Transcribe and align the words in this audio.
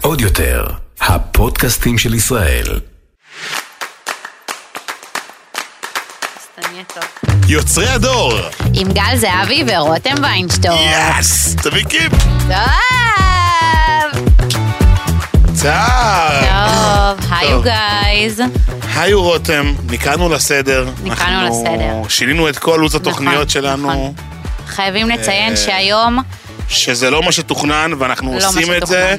עוד 0.00 0.20
יותר, 0.20 0.66
הפודקאסטים 1.00 1.98
של 1.98 2.14
ישראל. 2.14 2.80
יוצרי 7.48 7.88
הדור! 7.88 8.32
עם 8.74 8.92
גל 8.92 9.16
זהבי 9.16 9.64
ורותם 9.66 10.14
ויינשטור. 10.22 10.78
יס! 11.18 11.56
תביא 11.56 11.84
קיפ! 11.84 12.12
טוב! 12.48 12.56
צער! 15.54 16.40
טוב, 16.40 17.26
היי. 17.30 17.62
גייז. 17.62 18.40
היו 18.94 19.22
רותם, 19.22 19.74
נקראנו 19.90 20.28
לסדר. 20.28 20.88
נקראנו 21.04 21.48
לסדר. 21.48 22.08
שינינו 22.08 22.48
את 22.48 22.58
כל 22.58 22.78
לו"ז 22.80 22.94
התוכניות 22.94 23.34
נכון, 23.34 23.48
שלנו, 23.48 23.88
נכון. 23.88 24.12
חייבים 24.66 25.08
לציין 25.08 25.52
אה, 25.52 25.56
שהיום 25.56 26.18
שזה 26.68 27.10
לא 27.10 27.22
מה 27.22 27.32
שתוכנן, 27.32 27.90
ואנחנו 27.98 28.38
לא 28.38 28.48
עושים 28.48 28.72
את 28.72 28.86
זה. 28.86 29.16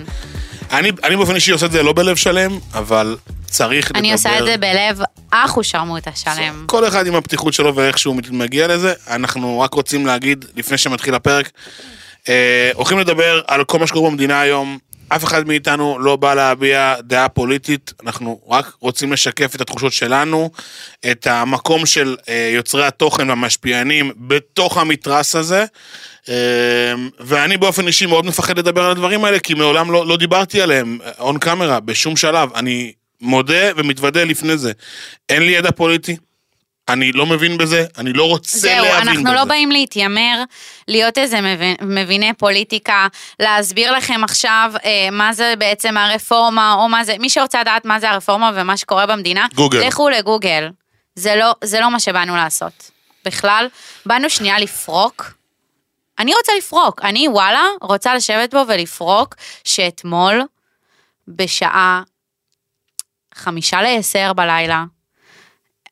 אני 0.71 0.91
אני 1.03 1.15
באופן 1.15 1.35
אישי 1.35 1.51
עושה 1.51 1.65
את 1.65 1.71
זה 1.71 1.83
לא 1.83 1.93
בלב 1.93 2.15
שלם, 2.15 2.59
אבל 2.73 3.17
צריך 3.45 3.85
לדבר. 3.85 3.99
אני 3.99 4.13
עושה 4.13 4.39
את 4.39 4.45
זה 4.45 4.57
בלב 4.57 5.01
אח 5.31 5.57
ושרמוטה 5.57 6.11
שלם. 6.15 6.63
כל 6.65 6.87
אחד 6.87 7.07
עם 7.07 7.15
הפתיחות 7.15 7.53
שלו 7.53 7.75
ואיך 7.75 7.97
שהוא 7.97 8.15
מגיע 8.31 8.67
לזה. 8.67 8.93
אנחנו 9.07 9.59
רק 9.59 9.73
רוצים 9.73 10.05
להגיד, 10.05 10.45
לפני 10.55 10.77
שמתחיל 10.77 11.15
הפרק, 11.15 11.49
אה, 12.29 12.71
הולכים 12.73 12.99
לדבר 12.99 13.41
על 13.47 13.63
כל 13.63 13.79
מה 13.79 13.87
שקורה 13.87 14.09
במדינה 14.09 14.41
היום. 14.41 14.77
אף 15.09 15.23
אחד 15.23 15.47
מאיתנו 15.47 15.99
לא 15.99 16.15
בא 16.15 16.33
להביע 16.33 16.95
דעה 17.01 17.29
פוליטית, 17.29 17.93
אנחנו 18.03 18.39
רק 18.49 18.73
רוצים 18.79 19.13
לשקף 19.13 19.55
את 19.55 19.61
התחושות 19.61 19.93
שלנו, 19.93 20.51
את 21.11 21.27
המקום 21.27 21.85
של 21.85 22.15
אה, 22.29 22.51
יוצרי 22.53 22.85
התוכן 22.85 23.29
והמשפיענים 23.29 24.11
בתוך 24.17 24.77
המתרס 24.77 25.35
הזה. 25.35 25.65
אה, 26.29 26.33
ואני 27.19 27.57
באופן 27.57 27.87
אישי 27.87 28.05
מאוד 28.05 28.25
מפחד 28.25 28.57
לדבר 28.59 28.83
על 28.83 28.91
הדברים 28.91 29.25
האלה, 29.25 29.39
כי 29.39 29.53
מעולם 29.53 29.91
לא, 29.91 30.07
לא 30.07 30.17
דיברתי 30.17 30.61
עליהם 30.61 30.99
און 31.19 31.37
קאמרה, 31.39 31.79
בשום 31.79 32.15
שלב. 32.15 32.49
אני 32.55 32.93
מודה 33.21 33.71
ומתוודה 33.75 34.23
לפני 34.23 34.57
זה. 34.57 34.71
אין 35.29 35.43
לי 35.43 35.51
ידע 35.51 35.71
פוליטי, 35.71 36.17
אני 36.89 37.11
לא 37.11 37.25
מבין 37.25 37.57
בזה, 37.57 37.85
אני 37.97 38.13
לא 38.13 38.23
רוצה 38.23 38.57
זהו, 38.57 38.85
להבין 38.85 39.01
בזה. 39.01 39.11
אנחנו 39.11 39.33
לא 39.33 39.43
באים 39.45 39.71
להתיימר, 39.71 40.43
להיות 40.87 41.17
איזה 41.17 41.41
מבין- 41.41 41.75
מביני 41.81 42.33
פוליטיקה, 42.33 43.07
להסביר 43.39 43.91
לכם 43.91 44.23
עכשיו 44.23 44.71
אה, 44.85 45.09
מה 45.11 45.33
זה 45.33 45.53
בעצם 45.57 45.97
הרפורמה, 45.97 46.73
או 46.73 46.89
מה 46.89 47.03
זה, 47.03 47.15
מי 47.19 47.29
שרוצה 47.29 47.61
לדעת 47.61 47.85
מה 47.85 47.99
זה 47.99 48.09
הרפורמה 48.09 48.51
ומה 48.55 48.77
שקורה 48.77 49.05
במדינה, 49.05 49.45
גוגל. 49.55 49.87
לכו 49.87 50.09
לגוגל. 50.09 50.69
זה 51.15 51.35
לא, 51.35 51.51
זה 51.63 51.79
לא 51.79 51.91
מה 51.91 51.99
שבאנו 51.99 52.35
לעשות. 52.35 52.91
בכלל, 53.25 53.67
באנו 54.05 54.29
שנייה 54.29 54.59
לפרוק. 54.59 55.36
אני 56.19 56.33
רוצה 56.35 56.51
לפרוק, 56.57 57.01
אני 57.03 57.27
וואלה 57.27 57.65
רוצה 57.81 58.15
לשבת 58.15 58.53
בו 58.53 58.63
ולפרוק 58.67 59.35
שאתמול, 59.63 60.41
בשעה 61.27 62.03
חמישה 63.33 63.81
לעשר 63.81 64.33
בלילה, 64.33 64.83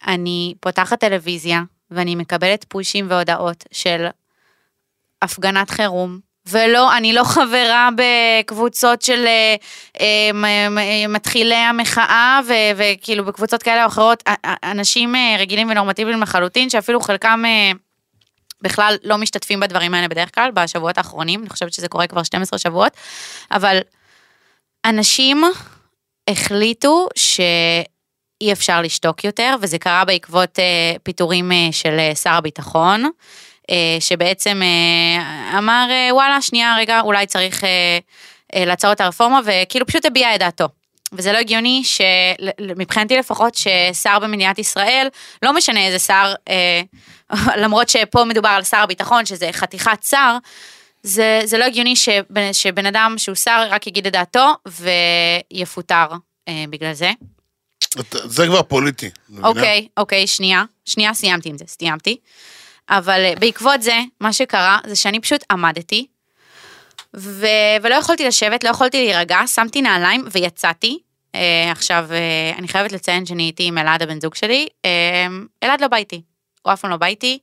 אני 0.07 0.53
פותחת 0.59 0.99
טלוויזיה 0.99 1.61
ואני 1.91 2.15
מקבלת 2.15 2.65
פושים 2.67 3.05
והודעות 3.09 3.63
של 3.71 4.07
הפגנת 5.21 5.69
חירום. 5.69 6.19
ולא, 6.49 6.97
אני 6.97 7.13
לא 7.13 7.23
חברה 7.23 7.89
בקבוצות 7.95 9.01
של 9.01 9.25
אה, 9.25 9.55
אה, 9.99 11.07
מתחילי 11.09 11.55
המחאה, 11.55 12.39
וכאילו 12.75 13.25
בקבוצות 13.25 13.63
כאלה 13.63 13.83
או 13.83 13.87
אחרות, 13.87 14.23
אנשים 14.63 15.15
אה, 15.15 15.35
רגילים 15.39 15.69
ונורמטיביים 15.69 16.21
לחלוטין, 16.21 16.69
שאפילו 16.69 16.99
חלקם 16.99 17.43
בכלל 18.61 18.95
לא 19.03 19.17
משתתפים 19.17 19.59
בדברים 19.59 19.93
האלה 19.93 20.07
בדרך 20.07 20.35
כלל, 20.35 20.51
בשבועות 20.51 20.97
האחרונים, 20.97 21.41
אני 21.41 21.49
חושבת 21.49 21.73
שזה 21.73 21.87
קורה 21.87 22.07
כבר 22.07 22.23
12 22.23 22.59
שבועות, 22.59 22.91
אבל 23.51 23.79
אנשים 24.85 25.43
החליטו 26.29 27.07
שאי 27.15 28.51
אפשר 28.51 28.81
לשתוק 28.81 29.23
יותר, 29.23 29.55
וזה 29.61 29.77
קרה 29.77 30.05
בעקבות 30.05 30.59
אה, 30.59 30.95
פיטורים 31.03 31.51
אה, 31.51 31.67
של 31.71 31.99
אה, 31.99 32.15
שר 32.15 32.33
הביטחון, 32.33 33.09
אה, 33.69 33.97
שבעצם 33.99 34.61
אה, 34.63 35.57
אמר, 35.57 35.87
אה, 35.89 36.09
וואלה, 36.11 36.41
שנייה, 36.41 36.75
רגע, 36.77 37.01
אולי 37.01 37.25
צריך 37.25 37.63
אה, 37.63 37.97
אה, 38.55 38.65
לעצור 38.65 38.91
את 38.91 39.01
הרפורמה, 39.01 39.39
וכאילו 39.45 39.85
פשוט 39.85 40.05
הביע 40.05 40.35
את 40.35 40.39
דעתו. 40.39 40.67
וזה 41.11 41.31
לא 41.31 41.37
הגיוני 41.37 41.83
שמבחינתי 41.83 43.17
לפחות 43.17 43.55
ששר 43.55 44.19
במדינת 44.19 44.59
ישראל, 44.59 45.07
לא 45.43 45.53
משנה 45.53 45.85
איזה 45.85 45.99
שר, 45.99 46.33
אה, 46.49 46.81
למרות 47.61 47.89
שפה 47.89 48.23
מדובר 48.23 48.49
על 48.49 48.63
שר 48.63 48.77
הביטחון, 48.77 49.25
שזה 49.25 49.49
חתיכת 49.51 50.03
שר, 50.03 50.37
זה, 51.03 51.41
זה 51.43 51.57
לא 51.57 51.65
הגיוני 51.65 51.95
שבן, 51.95 52.53
שבן 52.53 52.85
אדם 52.85 53.15
שהוא 53.17 53.35
שר 53.35 53.67
רק 53.69 53.87
יגיד 53.87 54.07
את 54.07 54.13
דעתו 54.13 54.53
ויפוטר 54.65 56.07
אה, 56.47 56.63
בגלל 56.69 56.93
זה. 56.93 57.11
זה 58.11 58.45
כבר 58.47 58.63
פוליטי. 58.63 59.09
אוקיי, 59.43 59.87
אוקיי, 59.97 60.27
שנייה, 60.27 60.63
שנייה, 60.85 61.13
סיימתי 61.13 61.49
עם 61.49 61.57
זה, 61.57 61.65
סיימתי. 61.67 62.17
אבל 62.89 63.19
אה, 63.25 63.33
בעקבות 63.39 63.81
זה, 63.81 63.99
מה 64.21 64.33
שקרה 64.33 64.79
זה 64.85 64.95
שאני 64.95 65.19
פשוט 65.19 65.43
עמדתי, 65.51 66.07
ו... 67.15 67.47
ולא 67.81 67.95
יכולתי 67.95 68.27
לשבת, 68.27 68.63
לא 68.63 68.69
יכולתי 68.69 68.97
להירגע, 69.05 69.39
שמתי 69.47 69.81
נעליים 69.81 70.25
ויצאתי. 70.31 70.99
אה, 71.35 71.71
עכשיו, 71.71 72.07
אה, 72.11 72.57
אני 72.57 72.67
חייבת 72.67 72.91
לציין 72.91 73.25
שאני 73.25 73.43
הייתי 73.43 73.63
עם 73.63 73.77
אלעד 73.77 74.01
הבן 74.01 74.21
זוג 74.21 74.35
שלי, 74.35 74.67
אה, 74.85 75.27
אלעד 75.63 75.81
לא 75.81 75.87
בא 75.87 75.97
איתי, 75.97 76.21
הוא 76.65 76.73
אף 76.73 76.81
פעם 76.81 76.91
לא 76.91 76.97
בא 76.97 77.05
איתי, 77.05 77.39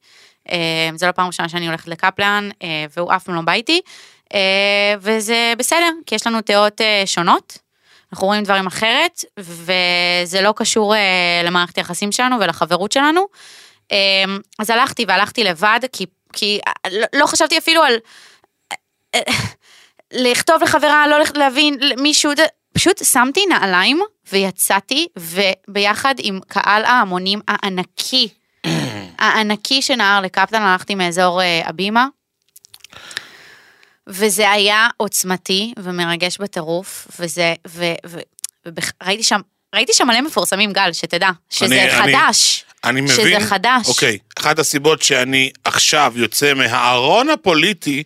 אה, 0.50 0.56
זו 0.94 1.06
לא 1.06 1.12
פעם 1.12 1.26
ראשונה 1.26 1.48
שאני 1.48 1.66
הולכת 1.66 1.88
לקפלן, 1.88 2.48
אה, 2.62 2.68
והוא 2.96 3.12
אף 3.16 3.24
פעם 3.24 3.34
לא 3.34 3.40
בא 3.40 3.52
איתי, 3.52 3.80
אה, 4.34 4.40
וזה 5.00 5.52
בסדר, 5.58 5.90
כי 6.06 6.14
יש 6.14 6.26
לנו 6.26 6.38
דעות 6.46 6.80
אה, 6.80 7.02
שונות. 7.06 7.58
אנחנו 8.12 8.26
רואים 8.26 8.44
דברים 8.44 8.66
אחרת, 8.66 9.24
וזה 9.38 10.40
לא 10.42 10.52
קשור 10.56 10.94
אה, 10.94 11.00
למערכת 11.44 11.76
היחסים 11.78 12.12
שלנו 12.12 12.36
ולחברות 12.40 12.92
שלנו. 12.92 13.26
אה, 13.92 14.24
אז 14.58 14.70
הלכתי 14.70 15.04
והלכתי 15.08 15.44
לבד, 15.44 15.80
כי, 15.92 16.06
כי 16.32 16.60
אה, 16.66 16.72
לא, 16.92 17.06
לא 17.20 17.26
חשבתי 17.26 17.58
אפילו 17.58 17.82
על 17.82 17.94
אה, 18.72 18.76
אה, 19.14 19.32
לכתוב 20.12 20.62
לחברה, 20.62 21.06
לא 21.08 21.16
להבין 21.34 21.78
מישהו, 21.98 22.32
זה- 22.36 22.46
פשוט 22.74 23.04
שמתי 23.04 23.46
נעליים 23.46 24.00
ויצאתי, 24.32 25.06
וביחד 25.16 26.14
עם 26.18 26.40
קהל 26.48 26.84
ההמונים 26.84 27.40
הענקי, 27.48 28.28
הענקי 29.22 29.82
שנהר 29.82 30.20
לקפלן, 30.20 30.62
הלכתי 30.62 30.94
מאזור 30.94 31.42
אה, 31.42 31.60
הבימה. 31.64 32.06
וזה 34.06 34.50
היה 34.50 34.88
עוצמתי 34.96 35.72
ומרגש 35.78 36.38
בטירוף, 36.38 37.06
וזה, 37.20 37.54
ו, 37.68 37.84
ו, 38.06 38.18
וראיתי 39.02 39.22
שם, 39.22 39.40
ראיתי 39.74 39.92
שם 39.94 40.06
מלא 40.06 40.20
מפורסמים, 40.20 40.72
גל, 40.72 40.92
שתדע, 40.92 41.30
שזה 41.50 41.64
אני- 41.66 41.90
אני- 42.00 42.16
חדש. 42.16 42.64
אני 42.84 43.00
מבין. 43.00 43.16
שזה 43.16 43.46
חדש. 43.46 43.88
אוקיי, 43.88 44.18
אחת 44.38 44.58
הסיבות 44.58 45.02
שאני 45.02 45.50
עכשיו 45.64 46.12
יוצא 46.16 46.54
מהארון 46.54 47.30
הפוליטי, 47.30 48.02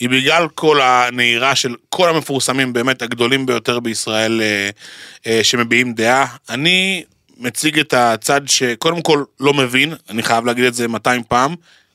היא 0.00 0.08
בגלל 0.08 0.48
כל 0.54 0.80
הנהירה 0.80 1.54
של 1.56 1.74
כל 1.88 2.08
המפורסמים 2.08 2.72
באמת 2.72 3.02
הגדולים 3.02 3.46
ביותר 3.46 3.80
בישראל 3.80 4.40
אה, 4.42 4.70
אה, 5.26 5.44
שמביעים 5.44 5.94
דעה. 5.94 6.26
אני 6.48 7.04
מציג 7.36 7.78
את 7.78 7.94
הצד 7.94 8.40
שקודם 8.46 9.02
כל 9.02 9.24
לא 9.40 9.54
מבין, 9.54 9.94
אני 10.10 10.22
חייב 10.22 10.44
להגיד 10.44 10.64
את 10.64 10.74
זה 10.74 10.88
200 10.88 11.22
פעם, 11.28 11.54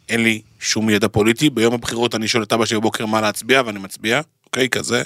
אין 0.09 0.23
לי 0.23 0.41
שום 0.59 0.89
ידע 0.89 1.07
פוליטי, 1.07 1.49
ביום 1.49 1.73
הבחירות 1.73 2.15
אני 2.15 2.27
שואל 2.27 2.43
את 2.43 2.53
אבא 2.53 2.65
שלי 2.65 2.77
בבוקר 2.77 3.05
מה 3.05 3.21
להצביע 3.21 3.61
ואני 3.65 3.79
מצביע, 3.79 4.21
אוקיי, 4.45 4.69
כזה. 4.69 5.03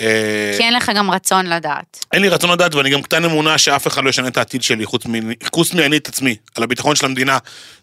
אה, 0.00 0.54
כי 0.56 0.62
אין 0.62 0.74
לך 0.74 0.90
גם 0.94 1.10
רצון 1.10 1.46
לדעת. 1.46 2.04
אין 2.12 2.22
לי 2.22 2.28
רצון 2.28 2.50
לדעת, 2.50 2.74
ואני 2.74 2.90
גם 2.90 3.02
קטן 3.02 3.24
אמונה 3.24 3.58
שאף 3.58 3.86
אחד 3.86 4.04
לא 4.04 4.10
ישנה 4.10 4.28
את 4.28 4.36
העתיד 4.36 4.62
שלי, 4.62 4.86
חוץ, 4.86 5.06
מ... 5.06 5.12
חוץ 5.54 5.74
מאני 5.74 5.96
את 5.96 6.08
עצמי, 6.08 6.36
על 6.56 6.62
הביטחון 6.62 6.96
של 6.96 7.06
המדינה, 7.06 7.38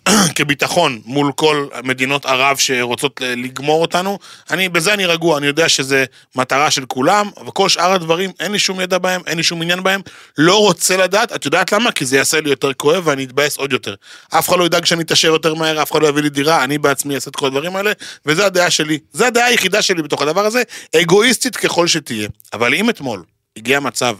כביטחון 0.35 1.01
מול 1.05 1.31
כל 1.35 1.67
מדינות 1.83 2.25
ערב 2.25 2.57
שרוצות 2.57 3.21
לגמור 3.23 3.81
אותנו. 3.81 4.19
אני, 4.51 4.69
בזה 4.69 4.93
אני 4.93 5.05
רגוע, 5.05 5.37
אני 5.37 5.47
יודע 5.47 5.69
שזה 5.69 6.05
מטרה 6.35 6.71
של 6.71 6.85
כולם, 6.85 7.29
וכל 7.47 7.69
שאר 7.69 7.91
הדברים, 7.91 8.31
אין 8.39 8.51
לי 8.51 8.59
שום 8.59 8.81
ידע 8.81 8.97
בהם, 8.97 9.21
אין 9.27 9.37
לי 9.37 9.43
שום 9.43 9.61
עניין 9.61 9.83
בהם, 9.83 10.01
לא 10.37 10.57
רוצה 10.57 10.97
לדעת, 10.97 11.33
את 11.35 11.45
יודעת 11.45 11.71
למה? 11.71 11.91
כי 11.91 12.05
זה 12.05 12.17
יעשה 12.17 12.41
לי 12.41 12.49
יותר 12.49 12.73
כואב 12.73 13.07
ואני 13.07 13.23
אתבאס 13.23 13.57
עוד 13.57 13.73
יותר. 13.73 13.95
אף 14.29 14.49
אחד 14.49 14.59
לא 14.59 14.65
ידאג 14.65 14.85
שאני 14.85 15.03
אתעשר 15.03 15.27
יותר 15.27 15.53
מהר, 15.53 15.81
אף 15.81 15.91
אחד 15.91 16.01
לא 16.01 16.07
יביא 16.07 16.21
לי 16.21 16.29
דירה, 16.29 16.63
אני 16.63 16.77
בעצמי 16.77 17.15
אעשה 17.15 17.29
את 17.29 17.35
כל 17.35 17.47
הדברים 17.47 17.75
האלה, 17.75 17.91
וזו 18.25 18.43
הדעה 18.43 18.69
שלי. 18.69 18.99
זו 19.13 19.25
הדעה 19.25 19.45
היחידה 19.45 19.81
שלי 19.81 20.01
בתוך 20.01 20.21
הדבר 20.21 20.45
הזה, 20.45 20.63
אגואיסטית 20.95 21.55
ככל 21.55 21.87
שתהיה. 21.87 22.27
אבל 22.53 22.73
אם 22.73 22.89
אתמול 22.89 23.23
הגיע 23.57 23.79
מצב 23.79 24.17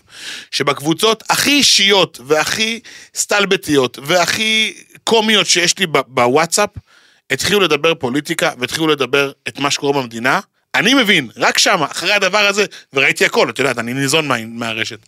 שבקבוצות 0.52 1.24
הכי 1.30 1.52
אישיות 1.52 2.20
והכי 2.26 2.80
סטלבטיות 3.16 4.00
והכי 4.04 4.74
קומיות 5.10 5.48
שיש 5.48 5.80
לי 5.80 5.86
בוואטסאפ, 6.08 6.70
התחילו 7.32 7.60
לדבר 7.60 7.94
פוליטיקה 7.96 8.52
והתחילו 8.60 8.88
לדבר 8.88 9.32
את 9.48 9.60
מה 9.60 9.72
שקורה 9.72 9.94
במדינה, 10.02 10.40
אני 10.76 10.94
מבין, 10.94 11.30
רק 11.38 11.58
שמה, 11.58 11.86
אחרי 11.86 12.14
הדבר 12.14 12.38
הזה, 12.48 12.66
וראיתי 12.94 13.26
הכל, 13.26 13.50
את 13.50 13.60
יודעת, 13.60 13.80
אני 13.80 13.94
ניזון 13.94 14.28
מה, 14.28 14.36
מהרשת. 14.46 15.00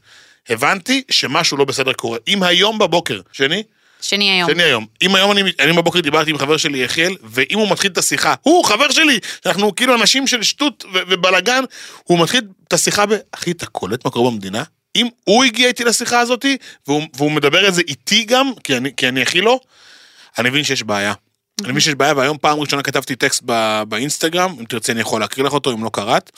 הבנתי 0.50 1.04
שמשהו 1.12 1.58
לא 1.58 1.66
בסדר 1.66 1.94
קורה. 1.94 2.18
אם 2.28 2.44
היום 2.44 2.78
בבוקר, 2.78 3.22
שני, 3.32 3.64
שני 4.02 4.32
היום. 4.32 4.50
שני 4.52 4.64
היום. 4.64 4.86
אם 5.02 5.16
היום 5.16 5.32
אני, 5.32 5.42
אני 5.60 5.74
בבוקר 5.74 6.00
דיברתי 6.00 6.30
עם 6.30 6.38
חבר 6.38 6.58
שלי 6.58 6.78
יחיאל, 6.78 7.16
ואם 7.24 7.60
הוא 7.60 7.72
מתחיל 7.72 7.92
את 7.92 7.98
השיחה, 7.98 8.34
הוא 8.42 8.66
חבר 8.66 8.92
שלי, 8.92 9.20
אנחנו 9.46 9.76
כאילו 9.76 9.96
אנשים 9.96 10.28
של 10.28 10.44
שטות 10.44 10.86
ו- 10.94 11.00
ובלאגן, 11.08 11.64
הוא 12.04 12.20
מתחיל 12.20 12.42
את 12.68 12.74
השיחה 12.74 13.06
ב... 13.06 13.14
אחי, 13.32 13.52
אתה 13.52 13.66
קולט 13.66 14.06
מה 14.06 14.12
קורה 14.12 14.32
במדינה? 14.32 14.64
אם 14.96 15.08
הוא 15.24 15.44
הגיע 15.44 15.68
איתי 15.68 15.84
לשיחה 15.84 16.20
הזאתי, 16.20 16.58
והוא, 16.88 17.04
והוא 17.18 17.32
מדבר 17.32 17.68
את 17.68 17.74
זה 17.74 17.82
איתי 17.88 18.24
גם, 18.24 18.52
כי 18.64 18.78
אני, 18.78 18.90
כי 18.98 19.08
אני 19.08 19.22
הכי 19.22 19.42
לא, 19.42 19.60
אני 20.40 20.50
מבין 20.50 20.64
שיש 20.64 20.84
בעיה. 20.84 21.14
אני 21.62 21.70
מבין 21.70 21.80
שיש 21.80 21.96
בעיה, 21.96 22.14
והיום 22.16 22.38
פעם 22.38 22.60
ראשונה 22.60 22.84
כתבתי 22.84 23.16
טקסט 23.16 23.44
באינסטגרם, 23.88 24.56
אם 24.60 24.66
תרצי 24.66 24.92
אני 24.92 25.02
יכול 25.02 25.22
להקריא 25.22 25.46
לך 25.46 25.54
אותו, 25.54 25.74
אם 25.74 25.84
לא 25.84 25.90
קראת, 25.94 26.32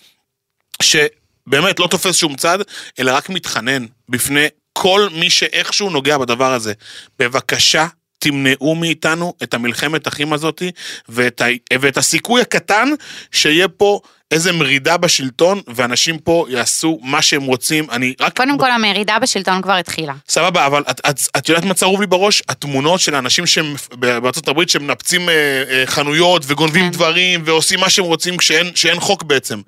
שבאמת 0.82 1.80
לא 1.80 1.88
תופס 1.88 2.16
שום 2.16 2.36
צד, 2.36 2.60
אלא 3.00 3.12
רק 3.12 3.30
מתחנן 3.30 3.86
בפני 4.10 4.48
כל 4.74 5.08
מי 5.14 5.30
שאיכשהו 5.30 5.90
נוגע 5.90 6.18
בדבר 6.18 6.54
הזה. 6.54 6.74
בבקשה, 7.20 7.88
תמנעו 8.20 8.76
מאיתנו 8.76 9.34
את 9.44 9.54
המלחמת 9.54 10.08
אחים 10.08 10.34
הזאתי, 10.34 10.72
ואת, 11.10 11.42
ה... 11.42 11.46
ואת 11.80 11.98
הסיכוי 11.98 12.42
הקטן 12.42 12.90
שיהיה 13.32 13.68
פה 13.68 14.00
איזה 14.32 14.52
מרידה 14.52 14.98
בשלטון, 14.98 15.62
ואנשים 15.68 16.18
פה 16.20 16.46
יעשו 16.50 17.00
מה 17.02 17.22
שהם 17.22 17.44
רוצים. 17.44 17.90
אני 17.92 18.14
רק... 18.20 18.38
קודם 18.38 18.58
כל, 18.58 18.72
המרידה 18.72 19.20
בשלטון 19.20 19.62
כבר 19.62 19.74
התחילה. 19.74 20.14
סבבה, 20.30 20.66
אבל 20.66 20.84
את, 20.90 21.02
את, 21.10 21.20
את 21.38 21.50
יודעת 21.50 21.66
מה 21.66 21.74
צרוב 21.74 22.02
לי 22.02 22.08
בראש? 22.08 22.44
התמונות 22.50 23.00
של 23.00 23.16
האנשים 23.16 23.46
שהם 23.46 23.76
בארצות 23.92 24.48
הברית 24.48 24.70
שמנפצים 24.70 25.30
אה, 25.30 25.34
אה, 25.70 25.84
חנויות 25.86 26.44
וגונבים 26.48 26.86
כן. 26.86 26.92
דברים 26.92 27.42
ועושים 27.46 27.80
מה 27.80 27.90
שהם 27.90 28.06
רוצים 28.06 28.38
כשאין, 28.38 28.72
כשאין 28.72 29.00
חוק 29.00 29.24
בעצם. 29.24 29.62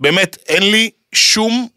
באמת, 0.00 0.36
אין 0.48 0.62
לי 0.62 0.90
שום 1.12 1.68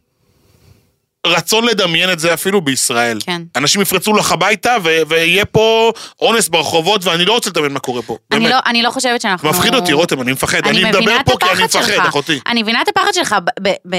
רצון 1.28 1.66
לדמיין 1.66 2.12
את 2.12 2.20
זה 2.20 2.34
אפילו 2.34 2.62
בישראל. 2.62 3.18
כן. 3.26 3.42
אנשים 3.56 3.82
יפרצו 3.82 4.14
לך 4.14 4.32
הביתה 4.32 4.76
ו- 4.84 5.02
ויהיה 5.08 5.46
פה 5.46 5.92
אונס 6.22 6.50
ברחובות 6.50 7.06
ואני 7.06 7.26
לא 7.26 7.34
רוצה 7.34 7.50
לדמיין 7.50 7.74
מה 7.74 7.80
קורה 7.80 8.02
פה. 8.02 8.18
אני 8.32 8.40
באמת. 8.40 8.52
לא, 8.52 8.60
אני 8.66 8.82
לא 8.82 8.90
חושבת 8.90 9.22
שאנחנו... 9.22 9.50
מפחיד 9.50 9.76
אותי, 9.76 9.94
רותם, 9.94 10.22
אני 10.22 10.32
מפחד. 10.32 10.68
אני, 10.68 10.84
מדבר 10.84 11.00
מבינה 11.02 11.20
את 11.20 11.26
פה 11.26 11.38
כי 11.40 11.46
אני 11.52 11.64
מפחד, 11.64 11.86
שלך. 11.88 12.06
אחותי. 12.08 12.40
אני 12.48 12.64
מבינה 12.64 12.82
את 12.82 12.88
הפחד 12.88 13.14
שלך. 13.14 13.36
ב- 13.62 13.70
ב- 13.90 13.96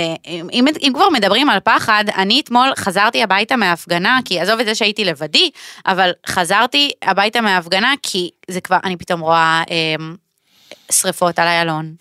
אם, 0.52 0.66
אם 0.82 0.92
כבר 0.94 1.08
מדברים 1.08 1.50
על 1.50 1.60
פחד, 1.60 2.04
אני 2.16 2.40
אתמול 2.40 2.72
חזרתי 2.78 3.22
הביתה 3.22 3.56
מההפגנה, 3.56 4.18
כי 4.24 4.40
עזוב 4.40 4.60
את 4.60 4.66
זה 4.66 4.74
שהייתי 4.74 5.04
לבדי, 5.04 5.50
אבל 5.86 6.10
חזרתי 6.26 6.90
הביתה 7.02 7.40
מההפגנה, 7.40 7.94
כי 8.02 8.30
זה 8.50 8.60
כבר, 8.60 8.78
אני 8.84 8.96
פתאום 8.96 9.20
רואה 9.20 9.62
אה, 9.70 10.04
שריפות 10.92 11.38
על 11.38 11.48
איילון, 11.48 11.94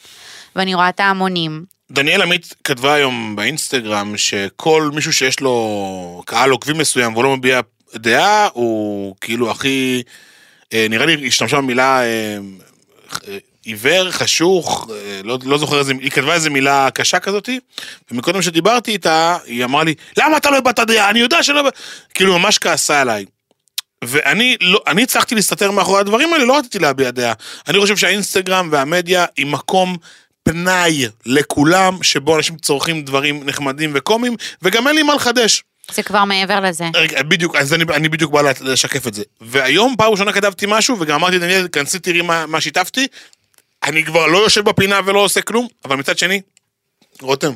ואני 0.55 0.75
רואה 0.75 0.89
את 0.89 0.99
ההמונים. 0.99 1.63
דניאל 1.93 2.21
עמית 2.21 2.53
כתבה 2.63 2.93
היום 2.93 3.35
באינסטגרם 3.35 4.17
שכל 4.17 4.91
מישהו 4.93 5.13
שיש 5.13 5.39
לו 5.39 6.23
קהל 6.25 6.49
עוקבים 6.49 6.77
מסוים 6.77 7.13
והוא 7.13 7.23
לא 7.23 7.37
מביע 7.37 7.61
דעה, 7.95 8.47
הוא 8.53 9.15
כאילו 9.21 9.51
הכי... 9.51 10.03
אה, 10.73 10.87
נראה 10.89 11.05
לי 11.05 11.27
השתמשה 11.27 11.57
במילה 11.57 12.01
אה, 12.01 12.37
אה, 13.27 13.37
עיוור, 13.63 14.11
חשוך, 14.11 14.87
לא, 15.23 15.39
לא 15.43 15.57
זוכר 15.57 15.79
איזה, 15.79 15.93
היא 15.99 16.11
כתבה 16.11 16.33
איזה 16.33 16.49
מילה 16.49 16.89
קשה 16.93 17.19
כזאתי, 17.19 17.59
ומקודם 18.11 18.41
שדיברתי 18.41 18.91
איתה, 18.91 19.37
היא 19.45 19.63
אמרה 19.63 19.83
לי, 19.83 19.93
למה 20.17 20.37
אתה 20.37 20.49
לא 20.49 20.57
הבעת 20.57 20.79
דעה? 20.79 21.09
אני 21.09 21.19
יודע 21.19 21.43
שלא... 21.43 21.69
כאילו 22.13 22.39
ממש 22.39 22.57
כעסה 22.57 23.01
עליי. 23.01 23.25
ואני 24.03 24.57
לא, 24.61 24.83
אני 24.87 25.03
הצלחתי 25.03 25.35
להסתתר 25.35 25.71
מאחורי 25.71 25.99
הדברים 25.99 26.33
האלה, 26.33 26.45
לא 26.45 26.57
רציתי 26.57 26.79
להביע 26.79 27.11
דעה. 27.11 27.33
אני 27.67 27.79
חושב 27.79 27.97
שהאינסטגרם 27.97 28.69
והמדיה 28.71 29.25
היא 29.37 29.45
מקום 29.45 29.97
פנאי 30.43 31.05
לכולם, 31.25 32.03
שבו 32.03 32.37
אנשים 32.37 32.57
צורכים 32.57 33.03
דברים 33.03 33.43
נחמדים 33.43 33.91
וקומיים, 33.93 34.35
וגם 34.61 34.87
אין 34.87 34.95
לי 34.95 35.03
מה 35.03 35.15
לחדש. 35.15 35.63
זה 35.91 36.03
כבר 36.03 36.25
מעבר 36.25 36.59
לזה. 36.59 36.85
רגע, 36.95 37.23
בדיוק, 37.23 37.55
אז 37.55 37.73
אני, 37.73 37.83
אני 37.93 38.09
בדיוק 38.09 38.31
בא 38.31 38.41
לשקף 38.61 39.07
את 39.07 39.13
זה. 39.13 39.23
והיום 39.41 39.95
פעם 39.97 40.11
ראשונה 40.11 40.33
כתבתי 40.33 40.65
משהו, 40.69 40.99
וגם 40.99 41.15
אמרתי, 41.15 41.39
דניאל, 41.39 41.67
כנסי 41.71 41.99
תראי 41.99 42.21
מה, 42.21 42.45
מה 42.45 42.61
שיתפתי. 42.61 43.07
אני 43.83 44.05
כבר 44.05 44.27
לא 44.27 44.37
יושב 44.37 44.61
בפינה 44.61 44.99
ולא 45.05 45.19
עושה 45.19 45.41
כלום, 45.41 45.67
אבל 45.85 45.95
מצד 45.95 46.17
שני, 46.17 46.41
רותם, 47.21 47.51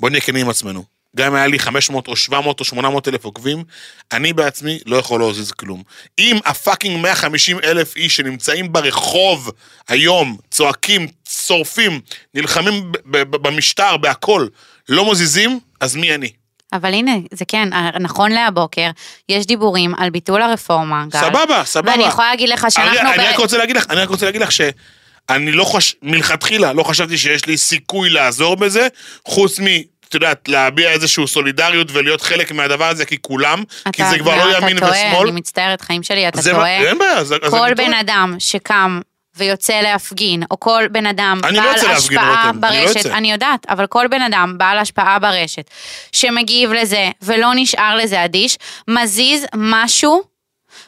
בוא 0.00 0.10
נהיה 0.10 0.20
כנים 0.20 0.44
עם 0.44 0.50
עצמנו. 0.50 0.84
גם 1.16 1.26
אם 1.26 1.34
היה 1.34 1.46
לי 1.46 1.58
500 1.58 2.08
או 2.08 2.16
700 2.16 2.60
או 2.60 2.64
800 2.64 3.08
אלף 3.08 3.24
עוקבים, 3.24 3.64
אני 4.12 4.32
בעצמי 4.32 4.78
לא 4.86 4.96
יכול 4.96 5.20
להזיז 5.20 5.50
כלום. 5.50 5.82
אם 6.18 6.38
הפאקינג 6.44 7.02
150 7.02 7.58
אלף 7.64 7.96
איש 7.96 8.16
שנמצאים 8.16 8.72
ברחוב 8.72 9.50
היום, 9.88 10.36
צועקים, 10.50 11.08
שורפים, 11.46 12.00
נלחמים 12.34 12.92
במשטר, 13.30 13.96
בהכל, 13.96 14.46
לא 14.88 15.10
מזיזים, 15.10 15.60
אז 15.80 15.96
מי 15.96 16.14
אני? 16.14 16.28
אבל 16.72 16.94
הנה, 16.94 17.12
זה 17.30 17.44
כן, 17.48 17.68
נכון 18.00 18.32
להבוקר, 18.32 18.90
יש 19.28 19.46
דיבורים 19.46 19.94
על 19.98 20.10
ביטול 20.10 20.42
הרפורמה, 20.42 21.04
גל. 21.08 21.20
סבבה, 21.20 21.62
סבבה. 21.64 21.90
ואני 21.92 22.04
יכולה 22.04 22.30
להגיד 22.30 22.48
לך 22.48 22.66
שאנחנו... 22.70 23.00
אני, 23.00 23.08
ב- 23.08 23.20
אני 23.20 23.28
רק 23.28 23.38
רוצה 23.38 23.58
להגיד 23.58 23.76
לך, 23.76 23.86
אני 23.90 24.00
רק 24.00 24.08
רוצה 24.08 24.26
להגיד 24.26 24.40
לך 24.42 24.52
שאני 24.52 25.52
לא 25.52 25.64
חש... 25.64 25.94
מלכתחילה 26.02 26.72
לא 26.72 26.82
חשבתי 26.82 27.18
שיש 27.18 27.46
לי 27.46 27.56
סיכוי 27.56 28.10
לעזור 28.10 28.56
בזה, 28.56 28.88
חוץ 29.24 29.60
מ... 29.60 29.64
את 30.08 30.14
יודעת, 30.14 30.48
להביע 30.48 30.90
איזושהי 30.90 31.26
סולידריות 31.26 31.88
ולהיות 31.92 32.20
חלק 32.22 32.52
מהדבר 32.52 32.84
הזה, 32.84 33.04
כי 33.04 33.16
כולם, 33.20 33.62
כי 33.92 34.02
זה 34.10 34.18
כבר 34.18 34.36
לא 34.36 34.56
ימין 34.56 34.78
אתה 34.78 34.86
טועה, 34.86 34.98
ושמאל. 35.08 35.28
אני 35.28 35.40
מצטערת, 35.40 35.80
חיים 35.80 36.02
שלי, 36.02 36.28
אתה 36.28 36.42
טועה. 36.42 36.80
אין 36.82 36.98
בעיה, 36.98 37.12
אז 37.12 37.34
אז 37.42 37.50
כל 37.50 37.62
אני 37.64 37.74
בן 37.74 37.86
טועה. 37.86 38.00
אדם 38.00 38.36
שקם 38.38 39.00
ויוצא 39.36 39.80
להפגין, 39.80 40.42
או 40.50 40.60
כל 40.60 40.84
בן 40.90 41.06
אדם 41.06 41.40
אני 41.44 41.56
לא 41.56 41.62
בעל 41.62 41.74
יוצא 41.74 41.88
להפגין, 41.88 42.18
השפעה 42.18 42.46
רותם, 42.46 42.64
אני 42.64 42.76
לא 42.76 42.84
ברשת, 42.84 42.96
יוצא. 42.96 43.16
אני 43.16 43.32
יודעת, 43.32 43.66
אבל 43.68 43.86
כל 43.86 44.06
בן 44.10 44.22
אדם 44.22 44.54
בעל 44.58 44.78
השפעה 44.78 45.18
ברשת, 45.18 45.70
שמגיב 46.12 46.72
לזה 46.72 47.10
ולא 47.22 47.50
נשאר 47.54 47.96
לזה 47.96 48.24
אדיש, 48.24 48.58
מזיז 48.88 49.46
משהו, 49.56 50.22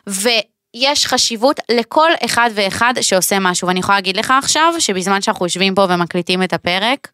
ויש 0.06 1.06
חשיבות 1.06 1.60
לכל 1.68 2.10
אחד 2.24 2.50
ואחד 2.54 2.94
שעושה 3.00 3.38
משהו. 3.38 3.68
ואני 3.68 3.80
יכולה 3.80 3.98
להגיד 3.98 4.16
לך 4.16 4.34
עכשיו, 4.38 4.74
שבזמן 4.78 5.22
שאנחנו 5.22 5.46
יושבים 5.46 5.74
פה 5.74 5.86
ומקליטים 5.90 6.42
את 6.42 6.52
הפרק, 6.52 7.08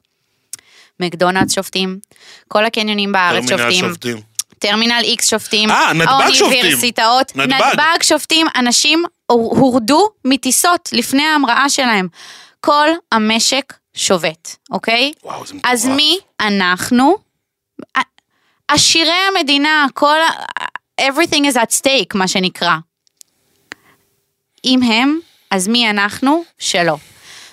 מקדונלדס 1.01 1.55
שופטים, 1.55 1.99
כל 2.49 2.65
הקניונים 2.65 3.13
בארץ 3.13 3.49
שופטים, 3.49 3.89
שופטים. 3.89 4.21
טרמינל 4.59 5.01
איקס 5.03 5.31
שופטים, 5.31 5.71
אה, 5.71 5.93
נתב"ג 5.93 6.33
שופטים. 6.33 6.61
האוניברסיטאות, 6.61 7.37
נתב"ג. 7.37 7.53
נתב"ג 7.53 8.03
שופטים, 8.03 8.47
אנשים 8.57 9.05
הורדו 9.33 10.09
מטיסות 10.25 10.89
לפני 10.93 11.23
ההמראה 11.23 11.69
שלהם. 11.69 12.09
כל 12.61 12.89
המשק 13.13 13.73
שובת, 13.95 14.57
אוקיי? 14.71 15.13
וואו, 15.25 15.47
זה 15.47 15.55
מטורף. 15.55 15.73
אז 15.73 15.87
מי 15.87 16.19
אנחנו? 16.41 17.17
עשירי 18.69 19.13
המדינה, 19.29 19.87
כל 19.95 20.17
ה... 20.21 20.63
everything 21.01 21.45
is 21.53 21.57
at 21.57 21.81
stake, 21.81 22.15
מה 22.15 22.29
שנקרא. 22.29 22.77
אם 24.65 24.83
הם, 24.83 25.19
אז 25.51 25.69
מי 25.69 25.91
אנחנו? 25.91 26.45
שלא. 26.59 26.97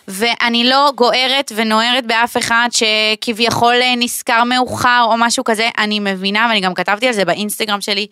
ואני 0.07 0.69
לא 0.69 0.91
גוערת 0.95 1.51
ונוערת 1.55 2.05
באף 2.05 2.37
אחד 2.37 2.69
שכביכול 2.71 3.75
נזכר 3.97 4.43
מאוחר 4.43 5.05
או 5.11 5.15
משהו 5.17 5.43
כזה, 5.43 5.69
אני 5.77 5.99
מבינה, 5.99 6.45
ואני 6.49 6.61
גם 6.61 6.73
כתבתי 6.73 7.07
על 7.07 7.13
זה 7.13 7.25
באינסטגרם 7.25 7.81
שלי, 7.81 8.07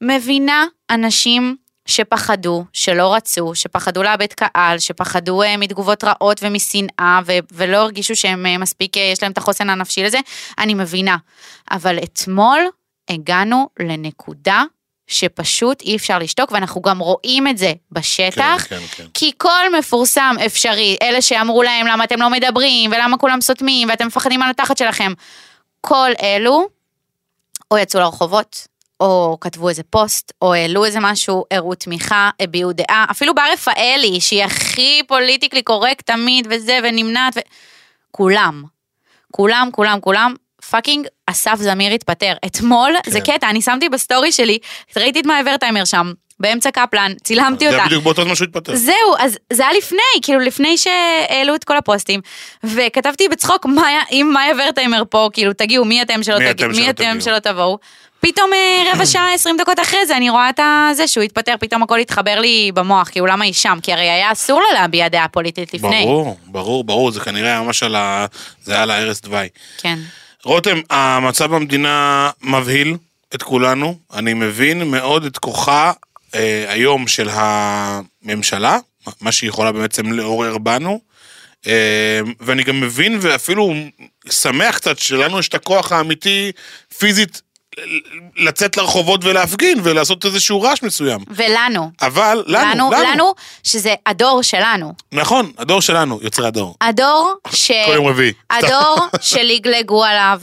מבינה 0.00 0.66
אנשים 0.90 1.56
שפחדו, 1.86 2.64
שלא 2.72 3.14
רצו, 3.14 3.54
שפחדו 3.54 4.02
לאבד 4.02 4.32
קהל, 4.32 4.78
שפחדו 4.78 5.42
אה, 5.42 5.56
מתגובות 5.56 6.04
רעות 6.04 6.40
ומשנאה, 6.42 7.20
ו- 7.26 7.38
ולא 7.52 7.76
הרגישו 7.76 8.16
שהם 8.16 8.46
אה, 8.46 8.58
מספיק, 8.58 8.96
אה, 8.96 9.02
יש 9.02 9.22
להם 9.22 9.32
את 9.32 9.38
החוסן 9.38 9.70
הנפשי 9.70 10.02
לזה, 10.02 10.18
אני 10.58 10.74
מבינה. 10.74 11.16
אבל 11.70 11.98
אתמול 11.98 12.60
הגענו 13.08 13.68
לנקודה 13.80 14.62
שפשוט 15.06 15.82
אי 15.82 15.96
אפשר 15.96 16.18
לשתוק, 16.18 16.52
ואנחנו 16.52 16.82
גם 16.82 16.98
רואים 16.98 17.48
את 17.48 17.58
זה 17.58 17.72
בשטח. 17.92 18.66
כן, 18.68 18.78
כן, 18.78 18.86
כן. 18.96 19.06
כי 19.14 19.32
כל 19.38 19.78
מפורסם 19.78 20.36
אפשרי, 20.46 20.96
אלה 21.02 21.22
שאמרו 21.22 21.62
להם 21.62 21.86
למה 21.86 22.04
אתם 22.04 22.20
לא 22.20 22.30
מדברים, 22.30 22.90
ולמה 22.92 23.18
כולם 23.18 23.40
סותמים, 23.40 23.88
ואתם 23.88 24.06
מפחדים 24.06 24.42
על 24.42 24.50
התחת 24.50 24.78
שלכם, 24.78 25.12
כל 25.80 26.10
אלו, 26.22 26.66
או 27.70 27.78
יצאו 27.78 28.00
לרחובות, 28.00 28.66
או 29.02 29.38
כתבו 29.40 29.68
איזה 29.68 29.82
פוסט, 29.90 30.32
או 30.42 30.54
העלו 30.54 30.84
איזה 30.84 30.98
משהו, 31.00 31.44
הראו 31.50 31.74
תמיכה, 31.74 32.30
הביעו 32.40 32.72
דעה, 32.72 33.04
אפילו 33.10 33.34
בר 33.34 33.42
רפאלי, 33.52 34.20
שהיא 34.20 34.44
הכי 34.44 35.02
politically 35.08 35.62
correct 35.62 36.06
תמיד, 36.10 36.46
וזה, 36.50 36.78
ונמנעת, 36.82 37.36
ו... 37.36 37.40
כולם, 38.10 38.62
כולם, 39.32 39.68
כולם, 39.72 40.00
כולם, 40.00 40.34
fucking 40.70 41.06
אסף 41.26 41.56
זמיר 41.58 41.92
התפטר. 41.92 42.32
אתמול, 42.46 42.94
זה 43.06 43.20
כן. 43.20 43.32
קטע, 43.32 43.50
אני 43.50 43.62
שמתי 43.62 43.88
בסטורי 43.88 44.32
שלי, 44.32 44.58
ראיתי 44.96 45.20
את 45.20 45.26
מאי 45.26 45.42
ורטהיימר 45.46 45.84
שם, 45.84 46.12
באמצע 46.40 46.70
קפלן, 46.70 47.12
צילמתי 47.24 47.68
זה 47.68 47.74
אותה. 47.74 47.86
בדיוק 47.86 48.04
באותו 48.04 48.24
זמן 48.24 48.34
שהוא 48.34 48.44
התפטר. 48.48 48.76
זהו, 48.76 48.94
אז 49.18 49.38
זה 49.52 49.62
היה 49.68 49.78
לפני, 49.78 49.98
כאילו 50.22 50.40
לפני 50.40 50.76
שהעלו 50.78 51.54
את 51.54 51.64
כל 51.64 51.76
הפוסטים, 51.76 52.20
וכתבתי 52.64 53.28
בצחוק, 53.28 53.66
"מאיה- 53.66 54.04
אם 54.12 54.30
מאיה 54.34 54.54
ורטהיימר 54.64 55.02
פה, 55.10 55.28
כאילו 55.32 55.52
תגיעו, 55.52 55.84
מי 55.84 56.02
אתם 56.02 56.22
שלא 56.22 56.38
מי 56.38 56.52
תגיעו, 56.54 56.70
אתם 56.70 56.76
מי 56.76 56.82
שלא 56.82 56.90
אתם 56.90 57.04
תגיעו?" 57.04 57.20
שלא 57.20 57.38
תבואו. 57.38 57.78
פתאום 58.26 58.50
אה, 58.52 58.92
רבע 58.92 59.06
שעה, 59.06 59.34
עשרים 59.34 59.56
דקות 59.56 59.80
אחרי 59.80 60.06
זה, 60.06 60.16
אני 60.16 60.30
רואה 60.30 60.50
את 60.50 60.60
זה 60.96 61.08
שהוא 61.08 61.24
התפטר, 61.24 61.54
פתאום 61.60 61.82
הכל 61.82 61.98
התחבר 61.98 62.40
לי 62.40 62.72
במוח, 62.74 63.08
כאילו 63.08 63.26
למה 63.26 63.44
היא 63.44 63.52
שם? 63.52 63.78
כי 63.82 63.92
הרי 63.92 64.10
היה 64.10 64.32
אסור 64.32 64.60
לה 64.60 64.80
להביע 64.80 65.08
דעה 65.08 65.28
פוליטית 65.28 65.74
לפני. 65.74 66.02
ברור, 66.04 66.38
ברור, 66.46 66.84
ברור, 66.84 67.10
זה 67.10 67.20
כנראה 67.20 67.48
היה 67.48 67.62
ממש 67.62 67.82
על 67.82 67.94
ה... 67.94 68.26
זה 68.64 68.72
היה 68.72 68.82
על 68.82 68.90
הערש 68.90 69.20
דווי. 69.20 69.48
כן. 69.78 69.98
רותם, 70.44 70.80
המצב 70.90 71.54
במדינה 71.54 72.30
מבהיל 72.42 72.96
את 73.34 73.42
כולנו, 73.42 73.98
אני 74.12 74.34
מבין 74.34 74.90
מאוד 74.90 75.24
את 75.24 75.38
כוחה 75.38 75.92
אה, 76.34 76.64
היום 76.68 77.08
של 77.08 77.28
הממשלה, 77.32 78.78
מה 79.20 79.32
שהיא 79.32 79.48
יכולה 79.48 79.72
בעצם 79.72 80.12
לעורר 80.12 80.58
בנו, 80.58 81.00
אה, 81.66 82.20
ואני 82.40 82.62
גם 82.62 82.80
מבין 82.80 83.18
ואפילו 83.20 83.74
שמח 84.30 84.76
קצת 84.76 84.98
שלנו 84.98 85.38
יש 85.38 85.48
את 85.48 85.54
הכוח 85.54 85.92
האמיתי 85.92 86.52
פיזית 86.98 87.42
לצאת 88.36 88.76
לרחובות 88.76 89.24
ולהפגין 89.24 89.80
ולעשות 89.82 90.24
איזשהו 90.24 90.62
רעש 90.62 90.82
מסוים. 90.82 91.20
ולנו. 91.30 91.90
אבל 92.02 92.44
לנו, 92.46 92.70
לנו, 92.70 92.90
לנו. 92.90 93.02
לנו, 93.02 93.34
שזה 93.64 93.94
הדור 94.06 94.42
שלנו. 94.42 94.92
נכון, 95.12 95.52
הדור 95.58 95.80
שלנו, 95.80 96.18
יוצרי 96.22 96.46
הדור. 96.46 96.74
הדור 96.80 97.34
ש... 97.50 97.70
כל 97.86 97.92
יום 97.94 98.06
רביעי. 98.06 98.32
הדור 98.50 98.96
שלגלגו 99.20 100.04
עליו. 100.04 100.40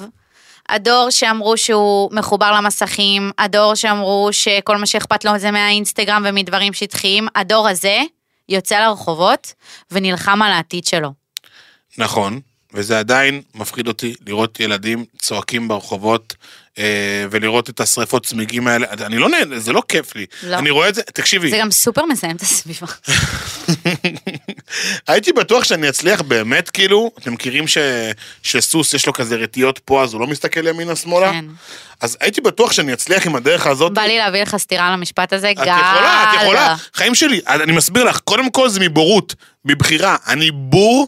הדור 0.69 1.09
שאמרו 1.09 1.57
שהוא 1.57 2.09
מחובר 2.13 2.51
למסכים, 2.51 3.31
הדור 3.37 3.75
שאמרו 3.75 4.29
שכל 4.31 4.77
מה 4.77 4.85
שאכפת 4.85 5.25
לו 5.25 5.39
זה 5.39 5.51
מהאינסטגרם 5.51 6.23
ומדברים 6.25 6.73
שטחיים, 6.73 7.27
הדור 7.35 7.67
הזה 7.67 8.01
יוצא 8.49 8.79
לרחובות 8.79 9.53
ונלחם 9.91 10.41
על 10.41 10.51
העתיד 10.51 10.85
שלו. 10.85 11.09
נכון, 11.97 12.39
וזה 12.73 12.99
עדיין 12.99 13.41
מפחיד 13.55 13.87
אותי 13.87 14.15
לראות 14.27 14.59
ילדים 14.59 15.05
צועקים 15.21 15.67
ברחובות 15.67 16.35
אה, 16.77 17.25
ולראות 17.31 17.69
את 17.69 17.79
השריפות 17.79 18.25
צמיגים 18.25 18.67
האלה. 18.67 18.87
אני 19.05 19.17
לא 19.17 19.29
נהנה, 19.29 19.59
זה 19.59 19.73
לא 19.73 19.81
כיף 19.87 20.15
לי. 20.15 20.25
לא. 20.43 20.55
אני 20.55 20.69
רואה 20.69 20.89
את 20.89 20.95
זה, 20.95 21.01
תקשיבי, 21.01 21.49
זה 21.49 21.57
גם 21.57 21.71
סופר 21.71 22.05
מזהם 22.05 22.35
את 22.35 22.41
הסביבה. 22.41 22.87
הייתי 25.07 25.31
בטוח 25.33 25.63
שאני 25.63 25.89
אצליח 25.89 26.21
באמת, 26.21 26.69
כאילו, 26.69 27.11
אתם 27.19 27.33
מכירים 27.33 27.67
ש... 27.67 27.77
שסוס 28.43 28.93
יש 28.93 29.07
לו 29.07 29.13
כזה 29.13 29.35
רטיות 29.35 29.79
פה, 29.79 30.03
אז 30.03 30.13
הוא 30.13 30.21
לא 30.21 30.27
מסתכל 30.27 30.67
ימינה 30.67 30.95
שמאלה? 30.95 31.31
כן. 31.31 31.45
אז 32.01 32.17
הייתי 32.21 32.41
בטוח 32.41 32.71
שאני 32.71 32.93
אצליח 32.93 33.27
עם 33.27 33.35
הדרך 33.35 33.67
הזאת. 33.67 33.93
בא 33.93 34.01
לי 34.01 34.17
להביא 34.17 34.41
לך 34.41 34.57
סטירה 34.57 34.91
למשפט 34.91 35.33
הזה, 35.33 35.51
את 35.51 35.55
גל. 35.55 35.63
יכולה, 35.63 36.23
את 36.29 36.41
יכולה. 36.41 36.75
חיים 36.93 37.15
שלי, 37.15 37.41
אני 37.47 37.71
מסביר 37.71 38.03
לך, 38.03 38.19
קודם 38.19 38.51
כל 38.51 38.69
זה 38.69 38.79
מבורות, 38.79 39.35
מבחירה. 39.65 40.15
אני 40.27 40.51
בור 40.53 41.07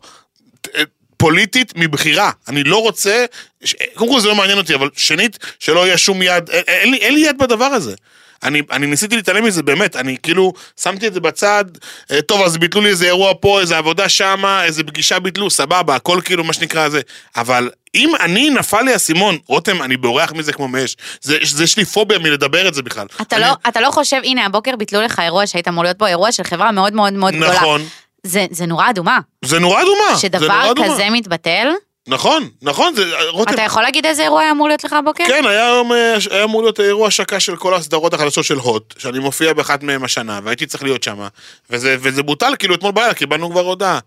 פוליטית 1.22 1.74
מבחירה. 1.76 2.32
אני 2.48 2.64
לא 2.64 2.82
רוצה, 2.82 3.26
ש- 3.64 3.76
קודם 3.94 4.12
כל 4.12 4.20
זה 4.20 4.28
לא 4.28 4.36
מעניין 4.36 4.58
אותי, 4.58 4.76
אבל 4.76 4.90
שנית, 4.98 5.38
שלא 5.60 5.88
יהיה 5.88 5.98
שום 5.98 6.22
יד, 6.22 6.50
אין, 6.50 6.64
אין, 6.68 6.92
לי, 6.92 6.98
אין 6.98 7.14
לי 7.14 7.20
יד 7.20 7.38
בדבר 7.38 7.66
הזה. 7.66 7.96
אני, 8.44 8.62
אני 8.72 8.88
ניסיתי 8.88 9.16
להתעלם 9.16 9.44
מזה, 9.44 9.64
באמת, 9.64 9.96
אני 9.96 10.18
כאילו 10.24 10.54
שמתי 10.82 11.08
את 11.08 11.14
זה 11.14 11.20
בצד, 11.20 11.66
אה, 12.12 12.22
טוב, 12.22 12.42
אז 12.42 12.58
ביטלו 12.58 12.82
לי 12.82 12.90
איזה 12.90 13.06
אירוע 13.06 13.34
פה, 13.40 13.62
איזה 13.62 13.78
עבודה 13.78 14.10
שמה, 14.10 14.64
איזה 14.64 14.84
פגישה 14.84 15.20
ביטלו, 15.20 15.50
סבבה, 15.50 15.96
הכל 15.96 16.20
כאילו 16.26 16.44
מה 16.44 16.54
שנקרא 16.54 16.90
זה. 16.90 17.02
אבל 17.36 17.70
אם 17.96 18.12
אני, 18.20 18.50
נפל 18.50 18.82
לי 18.82 18.94
האסימון, 18.94 19.38
רותם, 19.48 19.82
אני 19.82 19.98
בורח 19.98 20.32
מזה 20.32 20.54
כמו 20.54 20.68
מאש. 20.68 20.98
זה, 21.22 21.38
זה 21.44 21.64
יש 21.64 21.78
לי 21.78 21.86
פוביה 21.86 22.20
מלדבר 22.20 22.68
את 22.68 22.74
זה 22.74 22.82
בכלל. 22.82 23.08
אתה 23.22 23.36
אני, 23.36 23.46
לא, 23.46 23.54
אתה 23.68 23.82
לא 23.82 23.92
חושב, 23.92 24.18
הנה 24.24 24.46
הבוקר 24.46 24.76
ביטלו 24.76 25.02
לך 25.02 25.20
אירוע 25.20 25.48
שהיית 25.48 25.68
אמור 25.68 25.84
להיות 25.84 25.98
בו, 25.98 26.08
אירוע 26.08 26.32
של 26.32 26.44
חברה 26.44 26.72
מאוד 26.72 26.94
מאוד 26.94 27.14
מאוד 27.14 27.34
גדולה. 27.34 27.56
נכון. 27.56 27.82
זה, 28.24 28.46
זה 28.52 28.66
נורא 28.66 28.90
אדומה. 28.90 29.20
זה 29.46 29.60
נורא 29.60 29.82
אדומה. 29.82 29.98
זה 29.98 30.10
נורא 30.10 30.20
שדבר 30.20 30.72
אדומה. 30.72 30.94
כזה 30.94 31.10
מתבטל, 31.10 31.68
נכון, 32.08 32.50
נכון, 32.62 32.96
זה, 32.96 33.04
רותם, 33.30 33.54
אתה 33.54 33.62
יכול 33.62 33.84
להגיד 33.84 34.06
איזה 34.06 34.24
אירוע 34.24 34.42
היה 34.42 34.52
אמור 34.52 34.68
להיות 34.68 34.84
לך 34.84 34.94
הבוקר? 34.94 35.24
כן, 35.28 35.44
היה 35.48 35.66
היום, 35.66 35.94
אה, 35.94 36.16
היה 36.32 36.44
אמור 36.44 36.62
להיות 36.62 36.80
אירוע 36.80 37.08
השקה 37.08 37.40
של 37.40 37.56
כל 37.56 37.74
הסדרות 37.74 38.14
החדשות 38.14 38.46
של 38.46 38.58
הוט, 38.58 38.94
שאני 38.98 39.20
מופיע 39.20 39.54
באחת 39.54 39.84
מהן 39.84 40.04
השנה, 40.04 40.40
והייתי 40.44 40.66
צריך 40.66 40.84
להיות 40.84 41.04
שם, 41.04 41.28
וזה, 41.70 41.98
וזה 42.00 42.24
בוטל, 42.24 42.54
כאילו 42.60 42.76
אתמול 42.76 42.92
בלילה 42.92 43.14
קיבלנו 43.14 43.52
כבר 43.52 43.62
הודעה. 43.62 44.00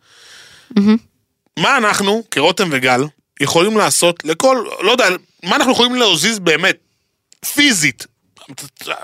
מה 1.58 1.76
אנחנו, 1.76 2.22
כרותם 2.30 2.68
וגל, 2.72 3.04
יכולים 3.40 3.78
לעשות 3.78 4.24
לכל, 4.24 4.64
לא 4.80 4.92
יודע, 4.92 5.08
מה 5.42 5.56
אנחנו 5.56 5.72
יכולים 5.72 5.94
להזיז 5.94 6.38
באמת, 6.38 6.76
פיזית, 7.54 8.06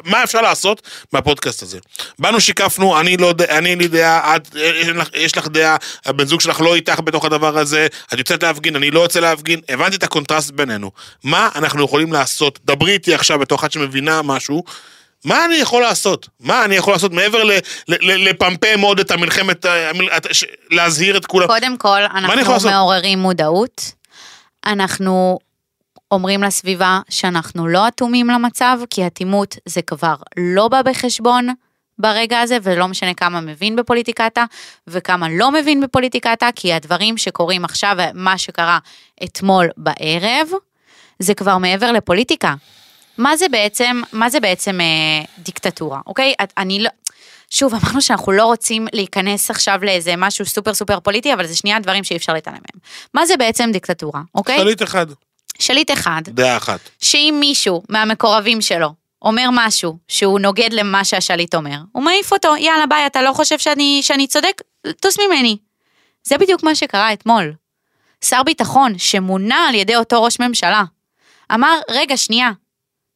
מה 0.05 0.25
אפשר 0.25 0.41
לעשות 0.41 0.83
מהפודקאסט 1.13 1.63
הזה? 1.63 1.79
באנו 2.19 2.41
שיקפנו, 2.41 3.01
אני 3.01 3.17
לא 3.17 3.27
יודע, 3.27 3.59
אני 3.59 3.77
לי 3.77 3.89
דעה, 3.89 4.37
את, 4.37 4.49
יש 5.15 5.39
לך, 5.39 5.49
דעה, 5.49 5.77
הבן 6.07 6.27
זוג 6.27 6.41
שלך 6.41 6.61
לא 6.61 6.75
איתך 6.75 7.01
בתוך 7.05 7.25
הדבר 7.25 7.59
הזה, 7.59 7.87
את 8.15 8.19
יוצאת 8.19 8.43
להפגין, 8.43 8.77
אני 8.77 8.91
לא 8.91 9.01
יוצא 9.01 9.21
להפגין, 9.21 9.61
הבנתי 9.69 9.97
את 9.97 10.03
הקונטרסט 10.03 10.51
בינינו. 10.51 10.91
מה 11.25 11.49
אנחנו 11.55 11.85
יכולים 11.85 12.13
לעשות? 12.13 12.59
דברי 12.65 12.93
איתי 12.93 13.15
עכשיו 13.15 13.39
בתור 13.39 13.59
אחת 13.59 13.73
שמבינה 13.73 14.23
משהו. 14.23 14.65
מה 15.25 15.45
אני 15.45 15.55
יכול 15.55 15.83
לעשות? 15.83 16.29
מה 16.41 16.65
אני 16.65 16.77
יכול 16.77 16.93
לעשות 16.93 17.13
מעבר 17.13 17.45
ל- 17.45 17.53
ל- 17.53 17.59
ל- 17.89 18.29
לפמפם 18.29 18.81
עוד 18.81 19.01
את 19.01 19.11
המלחמת, 19.11 19.65
ה- 19.65 19.91
המל- 19.91 20.11
את- 20.17 20.27
ש- 20.35 20.45
להזהיר 20.71 21.17
את 21.17 21.27
כולם? 21.27 21.47
קודם 21.47 21.77
כל, 21.77 22.01
אנחנו? 22.03 22.71
מעוררים 22.71 23.19
מודעות. 23.19 23.93
אנחנו 24.67 25.39
אומרים 26.11 26.43
לסביבה 26.43 27.01
שאנחנו 27.09 27.69
לא 27.69 27.89
אטומים 27.89 28.27
למצב, 28.27 28.79
כי 28.91 29.07
אטימות 29.07 29.57
זה 29.67 29.83
כבר 29.83 30.15
לא 30.37 30.69
בא 30.69 30.83
בחשבון 30.83 31.49
ברגע 31.99 32.41
הזה, 32.41 32.59
ולא 32.63 32.89
משנה 32.89 33.15
כמה 33.15 33.41
מבין 33.41 33.77
בפוליטיקה 33.77 34.27
וכמה 34.87 35.29
לא 35.31 35.51
מבין 35.51 35.81
בפוליטיקה 35.81 36.35
כי 36.55 36.73
הדברים 36.73 37.17
שקורים 37.17 37.65
עכשיו, 37.65 37.97
מה 38.15 38.39
שקרה 38.39 38.79
אתמול 39.25 39.69
בערב, 39.77 40.49
זה 41.19 41.35
כבר 41.35 41.59
מעבר 41.59 41.93
לפוליטיקה. 41.93 42.55
מה 43.19 43.37
זה 43.37 43.47
בעצם, 43.51 44.03
מה 44.13 44.31
זה 44.31 44.41
בעצם 44.41 44.81
אה, 44.81 45.25
דיקטטורה, 45.39 46.01
אוקיי? 46.07 46.35
אני 46.59 46.83
לא... 46.83 46.91
שוב, 47.51 47.75
אמרנו 47.75 48.01
שאנחנו 48.01 48.33
לא 48.33 48.45
רוצים 48.45 48.87
להיכנס 48.93 49.51
עכשיו 49.51 49.79
לאיזה 49.83 50.15
משהו 50.17 50.47
סופר 50.47 50.75
סופר 50.75 51.01
פוליטי, 51.01 51.35
אבל 51.35 51.47
זה 51.47 51.57
שנייה 51.57 51.81
דברים 51.81 52.05
שאי 52.05 52.17
אפשר 52.17 52.33
להתעלם 52.33 52.57
מהם. 52.57 52.81
מה 53.15 53.27
זה 53.27 53.37
בעצם 53.37 53.71
דיקטטורה, 53.73 54.21
אוקיי? 54.35 54.59
שליט 54.59 54.83
אחד, 54.83 55.07
שליט 55.61 55.91
אחד, 55.91 56.23
דעה 56.25 56.57
אחת. 56.57 56.81
שאם 57.01 57.37
מישהו 57.41 57.83
מהמקורבים 57.89 58.61
שלו 58.61 58.95
אומר 59.23 59.49
משהו 59.53 59.99
שהוא 60.09 60.41
נוגד 60.41 60.73
למה 60.73 61.05
שהשליט 61.05 61.55
אומר, 61.55 61.77
הוא 61.93 62.03
מעיף 62.03 62.33
אותו, 62.33 62.57
יאללה 62.57 62.87
ביי, 62.87 63.07
אתה 63.07 63.23
לא 63.23 63.33
חושב 63.33 63.59
שאני, 63.59 64.01
שאני 64.03 64.27
צודק? 64.27 64.63
טוס 65.01 65.19
ממני. 65.19 65.57
זה 66.25 66.39
בדיוק 66.39 66.63
מה 66.63 66.75
שקרה 66.75 67.13
אתמול. 67.13 67.53
שר 68.25 68.43
ביטחון 68.43 68.99
שמונה 68.99 69.69
על 69.69 69.75
ידי 69.75 69.97
אותו 69.97 70.23
ראש 70.23 70.41
ממשלה, 70.41 70.85
אמר, 71.55 71.79
רגע, 71.91 72.17
שנייה, 72.17 72.51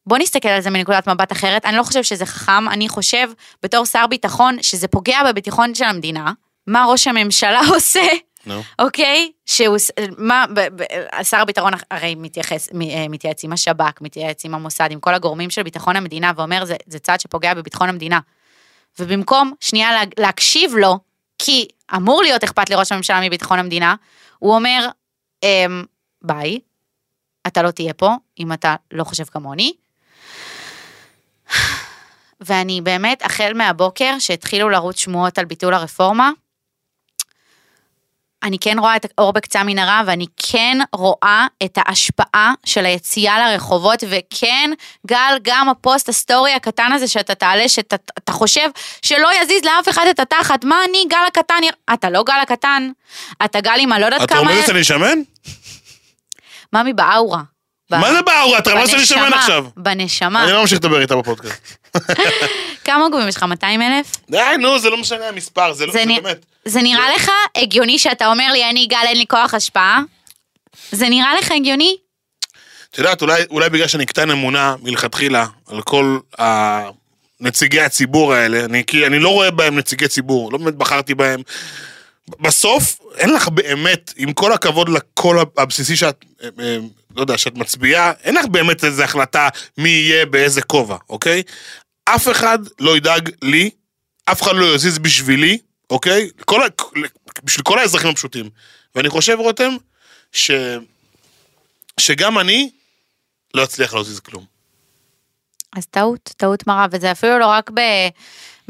בוא 0.07 0.17
נסתכל 0.17 0.49
על 0.49 0.61
זה 0.61 0.69
מנקודת 0.69 1.07
מבט 1.07 1.31
אחרת, 1.31 1.65
אני 1.65 1.77
לא 1.77 1.83
חושב 1.83 2.03
שזה 2.03 2.25
חכם, 2.25 2.69
אני 2.69 2.89
חושב 2.89 3.29
בתור 3.63 3.85
שר 3.85 4.07
ביטחון 4.07 4.63
שזה 4.63 4.87
פוגע 4.87 5.19
בביטחון 5.29 5.75
של 5.75 5.83
המדינה. 5.83 6.31
מה 6.67 6.85
ראש 6.85 7.07
הממשלה 7.07 7.61
עושה? 7.73 8.07
נו. 8.45 8.63
אוקיי? 8.79 9.31
שהוא, 9.45 9.77
מה, 10.17 10.45
ב, 10.55 10.59
ב, 10.59 10.83
שר 11.23 11.37
הביטחון 11.37 11.73
הרי 11.91 12.15
מתייחס, 12.15 12.69
מ- 12.73 12.81
אה, 12.81 13.05
מתייעץ 13.09 13.43
עם 13.43 13.53
השב"כ, 13.53 14.01
מתייעץ 14.01 14.45
עם 14.45 14.55
המוסד, 14.55 14.87
עם 14.91 14.99
כל 14.99 15.13
הגורמים 15.13 15.49
של 15.49 15.63
ביטחון 15.63 15.95
המדינה, 15.95 16.31
ואומר 16.35 16.65
זה, 16.65 16.75
זה 16.87 16.99
צעד 16.99 17.19
שפוגע 17.19 17.53
בביטחון 17.53 17.89
המדינה. 17.89 18.19
ובמקום 18.99 19.53
שנייה 19.59 19.91
לה, 19.91 20.01
להקשיב 20.19 20.75
לו, 20.75 20.99
כי 21.39 21.67
אמור 21.95 22.21
להיות 22.23 22.43
אכפת 22.43 22.69
לראש 22.69 22.91
הממשלה 22.91 23.21
מביטחון 23.21 23.59
המדינה, 23.59 23.95
הוא 24.39 24.55
אומר, 24.55 24.87
אמ, 25.43 25.83
ביי, 26.21 26.59
אתה 27.47 27.61
לא 27.61 27.71
תהיה 27.71 27.93
פה, 27.93 28.11
אם 28.39 28.53
אתה 28.53 28.75
לא 28.91 29.03
חושב 29.03 29.23
כמוני. 29.23 29.73
ואני 32.41 32.81
באמת, 32.81 33.21
החל 33.25 33.51
מהבוקר 33.55 34.15
שהתחילו 34.19 34.69
לרוץ 34.69 34.99
שמועות 34.99 35.37
על 35.37 35.45
ביטול 35.45 35.73
הרפורמה, 35.73 36.31
אני 38.45 38.59
כן 38.59 38.79
רואה 38.79 38.95
את 38.95 39.05
האור 39.17 39.33
בקצה 39.33 39.59
המנהרה, 39.59 40.01
ואני 40.05 40.25
כן 40.37 40.77
רואה 40.93 41.47
את 41.63 41.77
ההשפעה 41.81 42.53
של 42.65 42.85
היציאה 42.85 43.39
לרחובות, 43.39 44.03
וכן, 44.09 44.71
גל, 45.07 45.37
גם 45.41 45.69
הפוסט 45.69 46.09
הסטורי 46.09 46.53
הקטן 46.53 46.91
הזה 46.91 47.07
שאתה 47.07 47.35
תעלה, 47.35 47.69
שאתה 47.69 47.95
אתה 48.17 48.31
חושב 48.31 48.69
שלא 49.01 49.29
יזיז 49.41 49.63
לאף 49.63 49.89
אחד 49.89 50.05
את 50.09 50.19
התחת, 50.19 50.63
מה 50.63 50.75
אני, 50.89 51.05
גל 51.09 51.17
הקטן, 51.27 51.55
אתה 51.93 52.09
לא 52.09 52.23
גל 52.23 52.39
הקטן, 52.41 52.89
אתה 53.45 53.61
גל 53.61 53.77
עם 53.79 53.91
הלא 53.91 54.05
יודעת 54.05 54.23
אתה 54.23 54.35
כמה... 54.35 54.51
רומזת 54.51 54.67
שאני 54.67 54.83
שמן? 54.83 55.19
ממי 56.73 56.93
באאורה. 56.93 57.41
מה 57.91 58.13
זה 58.13 58.21
באורה? 58.21 58.57
אתה 58.57 58.71
רמזת 58.71 58.91
שאני 58.91 59.05
שמן 59.05 59.33
עכשיו. 59.33 59.65
בנשמה. 59.77 60.43
אני 60.43 60.51
לא 60.51 60.61
ממשיך 60.61 60.79
לדבר 60.79 61.01
איתה 61.01 61.15
בפודקאסט. 61.15 61.77
כמה 62.83 63.03
עוקבים 63.03 63.27
יש 63.27 63.35
לך? 63.35 63.43
200 63.43 63.81
אלף? 63.81 64.11
די, 64.29 64.39
נו, 64.59 64.79
זה 64.79 64.89
לא 64.89 64.97
משנה 64.97 65.27
המספר, 65.27 65.73
זה 65.73 65.85
לא, 65.85 65.93
זה 65.93 66.03
באמת. 66.05 66.45
זה 66.65 66.81
נראה 66.81 67.15
לך 67.15 67.31
הגיוני 67.57 67.99
שאתה 67.99 68.27
אומר 68.27 68.51
לי, 68.51 68.69
אני 68.69 68.85
גל, 68.87 68.97
אין 69.07 69.17
לי 69.17 69.25
כוח 69.27 69.53
השפעה? 69.53 70.01
זה 70.91 71.09
נראה 71.09 71.35
לך 71.35 71.51
הגיוני? 71.51 71.95
את 72.91 72.97
יודעת, 72.97 73.21
אולי, 73.21 73.43
אולי 73.49 73.69
בגלל 73.69 73.87
שאני 73.87 74.05
קטן 74.05 74.31
אמונה 74.31 74.75
מלכתחילה 74.83 75.45
על 75.67 75.81
כל 75.81 76.19
ה- 76.39 76.89
נציגי 77.39 77.81
הציבור 77.81 78.33
האלה, 78.33 78.65
אני, 78.65 78.83
כי 78.87 79.05
אני 79.07 79.19
לא 79.19 79.29
רואה 79.29 79.51
בהם 79.51 79.75
נציגי 79.77 80.07
ציבור, 80.07 80.51
לא 80.51 80.57
באמת 80.57 80.75
בחרתי 80.75 81.15
בהם. 81.15 81.41
בסוף, 82.39 82.99
אין 83.17 83.33
לך 83.33 83.47
באמת, 83.47 84.13
עם 84.17 84.33
כל 84.33 84.53
הכבוד 84.53 84.89
לקול 84.89 85.37
הבסיסי 85.57 85.95
שאת, 85.95 86.25
אה, 86.43 86.49
אה, 86.59 86.77
לא 87.15 87.21
יודע, 87.21 87.37
שאת 87.37 87.55
מצביעה, 87.55 88.11
אין 88.23 88.35
לך 88.35 88.45
באמת 88.45 88.83
איזו 88.83 89.03
החלטה 89.03 89.49
מי 89.77 89.89
יהיה 89.89 90.25
באיזה 90.25 90.61
כובע, 90.61 90.97
אוקיי? 91.09 91.43
אף 92.05 92.27
אחד 92.31 92.59
לא 92.79 92.97
ידאג 92.97 93.29
לי, 93.41 93.69
אף 94.25 94.41
אחד 94.41 94.55
לא 94.55 94.75
יזיז 94.75 94.97
בשבילי, 94.99 95.57
אוקיי? 95.89 96.29
כל, 96.45 96.61
בשביל 97.43 97.63
כל 97.63 97.79
האזרחים 97.79 98.09
הפשוטים. 98.09 98.49
ואני 98.95 99.09
חושב, 99.09 99.37
רותם, 99.39 99.75
ש... 100.31 100.51
שגם 101.99 102.39
אני 102.39 102.71
לא 103.53 103.63
אצליח 103.63 103.93
להזיז 103.93 104.19
כלום. 104.19 104.54
אז 105.75 105.85
טעות, 105.85 106.33
טעות 106.37 106.67
מרה, 106.67 106.85
וזה 106.91 107.11
אפילו 107.11 107.39
לא 107.39 107.47
רק 107.47 107.71
ב, 107.73 107.79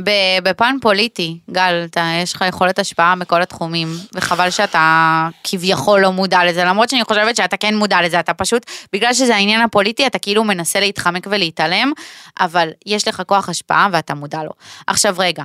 ב, 0.04 0.10
בפן 0.44 0.78
פוליטי, 0.82 1.40
גל, 1.52 1.86
אתה, 1.86 2.04
יש 2.24 2.34
לך 2.34 2.44
יכולת 2.48 2.80
השפעה 2.80 3.16
בכל 3.16 3.42
התחומים, 3.42 3.88
וחבל 4.14 4.50
שאתה 4.50 5.28
כביכול 5.44 6.02
לא 6.02 6.12
מודע 6.12 6.46
לזה, 6.46 6.64
למרות 6.64 6.90
שאני 6.90 7.04
חושבת 7.04 7.36
שאתה 7.36 7.58
כן 7.58 7.76
מודע 7.76 8.02
לזה, 8.02 8.20
אתה 8.20 8.34
פשוט, 8.34 8.66
בגלל 8.94 9.14
שזה 9.14 9.36
העניין 9.36 9.62
הפוליטי, 9.62 10.08
אתה 10.08 10.20
כאילו 10.20 10.44
מנסה 10.44 10.80
להתחמק 10.80 11.28
ולהתעלם, 11.30 11.92
אבל 12.40 12.70
יש 12.86 13.08
לך 13.08 13.22
כוח 13.28 13.50
השפעה 13.50 13.88
ואתה 13.92 14.14
מודע 14.14 14.44
לו. 14.44 14.52
עכשיו 14.88 15.16
רגע, 15.18 15.44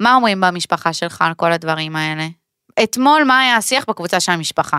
מה 0.00 0.14
אומרים 0.14 0.40
במשפחה 0.40 0.92
שלך 0.92 1.22
על 1.22 1.34
כל 1.34 1.52
הדברים 1.52 1.96
האלה? 1.96 2.26
אתמול 2.82 3.24
מה 3.24 3.40
היה 3.40 3.56
השיח 3.56 3.84
בקבוצה 3.88 4.20
של 4.20 4.32
המשפחה? 4.32 4.78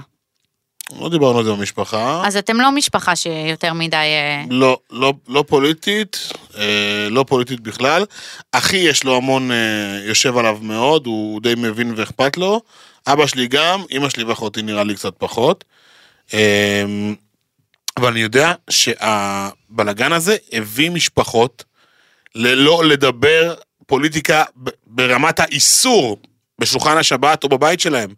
לא 0.99 1.09
דיברנו 1.09 1.39
על 1.39 1.45
זה 1.45 1.51
במשפחה. 1.51 2.21
אז 2.25 2.37
אתם 2.37 2.61
לא 2.61 2.71
משפחה 2.71 3.15
שיותר 3.15 3.73
מדי... 3.73 3.95
אה, 3.95 4.43
לא, 4.49 4.79
לא, 4.91 5.13
לא 5.27 5.43
פוליטית, 5.47 6.29
אה, 6.57 7.07
לא 7.09 7.25
פוליטית 7.27 7.59
בכלל. 7.59 8.05
אחי 8.51 8.77
יש 8.77 9.03
לו 9.03 9.15
המון, 9.17 9.51
אה, 9.51 9.99
יושב 10.05 10.37
עליו 10.37 10.59
מאוד, 10.61 11.05
הוא 11.05 11.41
די 11.41 11.53
מבין 11.57 11.93
ואכפת 11.97 12.37
לו. 12.37 12.61
אבא 13.07 13.27
שלי 13.27 13.47
גם, 13.47 13.81
אמא 13.91 14.09
שלי 14.09 14.23
ואחותי 14.23 14.61
נראה 14.61 14.83
לי 14.83 14.95
קצת 14.95 15.13
פחות. 15.17 15.63
אה, 16.33 16.83
אבל 17.97 18.07
אני 18.07 18.19
יודע 18.19 18.53
שהבלגן 18.69 20.13
הזה 20.13 20.37
הביא 20.53 20.91
משפחות 20.91 21.63
ללא 22.35 22.85
לדבר 22.85 23.53
פוליטיקה 23.85 24.43
ברמת 24.87 25.39
האיסור 25.39 26.17
בשולחן 26.61 26.97
השבת 26.97 27.43
או 27.43 27.49
בבית 27.49 27.79
שלהם. 27.79 28.09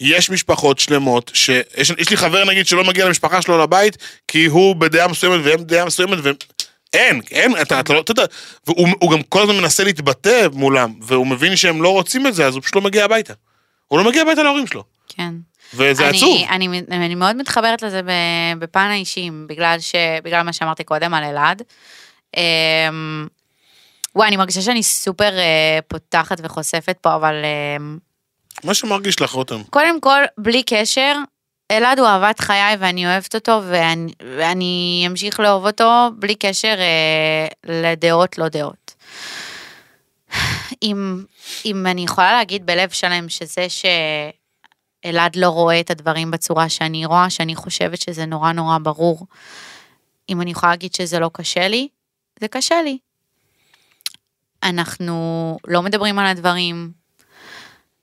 יש 0.00 0.30
משפחות 0.30 0.78
שלמות, 0.78 1.30
שיש 1.34 1.90
יש 1.98 2.10
לי 2.10 2.16
חבר 2.16 2.44
נגיד 2.44 2.66
שלא 2.66 2.84
מגיע 2.84 3.06
למשפחה 3.06 3.42
שלו 3.42 3.58
לבית, 3.58 3.96
כי 4.28 4.46
הוא 4.46 4.76
בדעה 4.76 5.08
מסוימת 5.08 5.40
והם 5.44 5.60
בדעה 5.60 5.84
מסוימת, 5.84 6.18
ואין, 6.22 7.20
אין, 7.30 7.52
אתה, 7.62 7.80
אתה 7.80 7.92
לא, 7.92 8.00
אתה 8.00 8.10
יודע, 8.10 8.24
והוא 8.66 8.88
הוא 9.00 9.12
גם 9.12 9.22
כל 9.22 9.42
הזמן 9.42 9.56
מנסה 9.56 9.84
להתבטא 9.84 10.46
מולם, 10.52 10.94
והוא 11.02 11.26
מבין 11.26 11.56
שהם 11.56 11.82
לא 11.82 11.92
רוצים 11.92 12.26
את 12.26 12.34
זה, 12.34 12.46
אז 12.46 12.54
הוא 12.54 12.62
פשוט 12.62 12.76
לא 12.76 12.82
מגיע 12.82 13.04
הביתה. 13.04 13.32
הוא 13.88 13.98
לא 13.98 14.04
מגיע 14.04 14.22
הביתה 14.22 14.42
להורים 14.42 14.66
שלו, 14.66 14.84
כן. 15.08 15.34
וזה 15.74 16.08
אני, 16.08 16.16
עצוב. 16.18 16.36
אני, 16.50 16.82
אני 16.90 17.14
מאוד 17.14 17.36
מתחברת 17.36 17.82
לזה 17.82 18.00
בפן 18.58 18.88
האישי, 18.90 19.30
בגלל, 19.46 19.76
ש, 19.80 19.94
בגלל 20.24 20.42
מה 20.42 20.52
שאמרתי 20.52 20.84
קודם 20.84 21.14
על 21.14 21.24
אלעד. 21.24 21.62
וואי, 24.14 24.28
אני 24.28 24.36
מרגישה 24.36 24.60
שאני 24.60 24.82
סופר 24.82 25.38
אה, 25.38 25.78
פותחת 25.88 26.40
וחושפת 26.42 26.98
פה, 27.00 27.14
אבל 27.14 27.34
אמ, 27.44 27.98
מה 28.64 28.74
שמרגיש 28.74 29.20
לך, 29.20 29.30
רותם. 29.30 29.62
קודם 29.70 30.00
כל, 30.00 30.22
בלי 30.38 30.62
קשר, 30.62 31.14
אלעד 31.70 31.98
הוא 31.98 32.08
אהבת 32.08 32.40
חיי 32.40 32.76
ואני 32.78 33.06
אוהבת 33.06 33.34
אותו, 33.34 33.60
ואני, 33.68 34.12
ואני 34.36 35.04
אמשיך 35.06 35.40
לאהוב 35.40 35.66
אותו 35.66 36.08
בלי 36.18 36.34
קשר 36.34 36.74
אה, 36.78 37.46
לדעות 37.64 38.38
לא 38.38 38.48
דעות. 38.48 38.94
אם, 40.82 41.24
אם 41.64 41.86
אני 41.86 42.04
יכולה 42.04 42.32
להגיד 42.32 42.66
בלב 42.66 42.90
שלם 42.90 43.28
שזה 43.28 43.66
שאלעד 45.04 45.36
לא 45.36 45.48
רואה 45.48 45.80
את 45.80 45.90
הדברים 45.90 46.30
בצורה 46.30 46.68
שאני 46.68 47.06
רואה, 47.06 47.30
שאני 47.30 47.56
חושבת 47.56 48.00
שזה 48.00 48.26
נורא 48.26 48.52
נורא 48.52 48.78
ברור, 48.78 49.26
אם 50.28 50.40
אני 50.40 50.50
יכולה 50.50 50.72
להגיד 50.72 50.94
שזה 50.94 51.18
לא 51.18 51.30
קשה 51.32 51.68
לי, 51.68 51.88
זה 52.40 52.48
קשה 52.48 52.82
לי. 52.82 52.98
אנחנו 54.62 55.14
לא 55.66 55.82
מדברים 55.82 56.18
על 56.18 56.26
הדברים, 56.26 56.90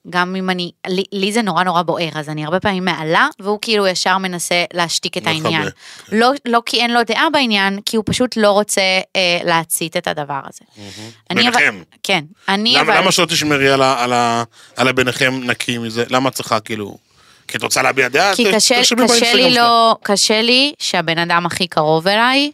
גם 0.09 0.35
אם 0.35 0.49
אני, 0.49 0.71
לי, 0.87 1.03
לי 1.11 1.31
זה 1.31 1.41
נורא 1.41 1.63
נורא 1.63 1.81
בוער, 1.81 2.09
אז 2.15 2.29
אני 2.29 2.45
הרבה 2.45 2.59
פעמים 2.59 2.85
מעלה, 2.85 3.27
והוא 3.39 3.59
כאילו 3.61 3.87
ישר 3.87 4.17
מנסה 4.17 4.63
להשתיק 4.73 5.17
את 5.17 5.27
העניין. 5.27 5.63
כן. 5.63 6.17
לא, 6.17 6.31
לא 6.45 6.61
כי 6.65 6.81
אין 6.81 6.93
לו 6.93 6.99
דעה 7.03 7.29
בעניין, 7.29 7.79
כי 7.85 7.97
הוא 7.97 8.03
פשוט 8.07 8.37
לא 8.37 8.51
רוצה 8.51 8.81
אה, 9.15 9.39
להצית 9.43 9.97
את 9.97 10.07
הדבר 10.07 10.39
הזה. 10.43 10.65
אני 11.31 11.41
אבל- 11.49 11.57
ביניכם. 11.57 11.81
כן, 12.03 12.23
אני 12.49 12.73
למה, 12.73 12.81
אבל... 12.81 12.97
למה 13.01 13.11
שלא 13.11 13.25
תשמרי 13.25 13.69
על, 13.69 13.81
ה- 13.81 14.03
על, 14.03 14.13
ה- 14.13 14.43
על 14.75 14.87
הביניכם 14.87 15.39
נקי 15.43 15.77
מזה? 15.77 16.03
למה 16.09 16.29
את 16.29 16.33
צריכה 16.33 16.59
כאילו... 16.59 16.97
כי 17.47 17.57
את 17.57 17.63
רוצה 17.63 17.81
להביע 17.81 18.07
דעה? 18.07 18.35
כי 18.35 18.45
קשה, 18.53 18.81
קשה 18.81 19.33
לי. 19.33 19.53
לא, 19.55 19.95
קשה 20.03 20.41
לי 20.41 20.73
שהבן 20.79 21.17
אדם 21.17 21.45
הכי 21.45 21.67
קרוב 21.67 22.07
אליי 22.07 22.51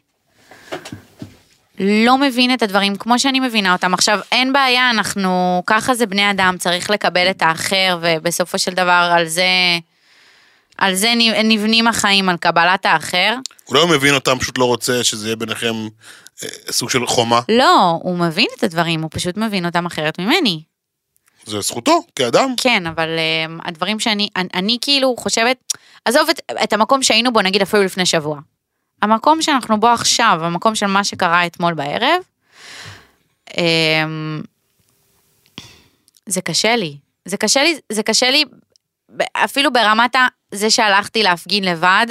לא 1.83 2.17
מבין 2.17 2.53
את 2.53 2.63
הדברים 2.63 2.95
כמו 2.95 3.19
שאני 3.19 3.39
מבינה 3.39 3.73
אותם. 3.73 3.93
עכשיו, 3.93 4.19
אין 4.31 4.53
בעיה, 4.53 4.89
אנחנו, 4.89 5.63
ככה 5.67 5.95
זה 5.95 6.05
בני 6.05 6.31
אדם, 6.31 6.55
צריך 6.59 6.89
לקבל 6.89 7.29
את 7.29 7.41
האחר, 7.41 7.97
ובסופו 8.01 8.59
של 8.59 8.71
דבר 8.71 9.11
על 9.17 9.27
זה, 9.27 9.47
על 10.77 10.95
זה 10.95 11.13
נבנים 11.43 11.87
החיים, 11.87 12.29
על 12.29 12.37
קבלת 12.37 12.85
האחר. 12.85 13.35
הוא 13.65 13.89
מבין 13.89 14.13
אותם, 14.13 14.39
פשוט 14.39 14.57
לא 14.57 14.65
רוצה 14.65 15.03
שזה 15.03 15.27
יהיה 15.27 15.35
ביניכם 15.35 15.75
אה, 16.43 16.49
סוג 16.71 16.89
של 16.89 17.07
חומה. 17.07 17.41
לא, 17.49 17.99
הוא 18.03 18.17
מבין 18.17 18.47
את 18.57 18.63
הדברים, 18.63 19.01
הוא 19.01 19.09
פשוט 19.13 19.37
מבין 19.37 19.65
אותם 19.65 19.85
אחרת 19.85 20.19
ממני. 20.19 20.61
זה 21.45 21.61
זכותו, 21.61 21.99
כאדם. 22.15 22.53
כן, 22.57 22.87
אבל 22.87 23.07
um, 23.07 23.61
הדברים 23.65 23.99
שאני, 23.99 24.29
אני, 24.35 24.47
אני 24.53 24.77
כאילו 24.81 25.15
חושבת, 25.19 25.57
עזוב 26.05 26.29
את, 26.29 26.41
את 26.63 26.73
המקום 26.73 27.03
שהיינו 27.03 27.33
בו 27.33 27.41
נגיד 27.41 27.61
אפילו 27.61 27.83
לפני 27.83 28.05
שבוע. 28.05 28.39
המקום 29.03 29.41
שאנחנו 29.41 29.79
בו 29.79 29.87
עכשיו, 29.87 30.39
המקום 30.41 30.75
של 30.75 30.85
מה 30.85 31.03
שקרה 31.03 31.45
אתמול 31.45 31.73
בערב, 31.73 32.21
um, 33.49 33.53
זה 36.25 36.41
קשה 36.41 36.75
לי. 36.75 36.97
זה 37.25 37.37
קשה 37.37 37.63
לי, 37.63 37.79
זה 37.91 38.03
קשה 38.03 38.31
לי 38.31 38.45
אפילו 39.33 39.73
ברמת 39.73 40.15
ה... 40.15 40.27
זה 40.55 40.69
שהלכתי 40.69 41.23
להפגין 41.23 41.63
לבד, 41.63 42.07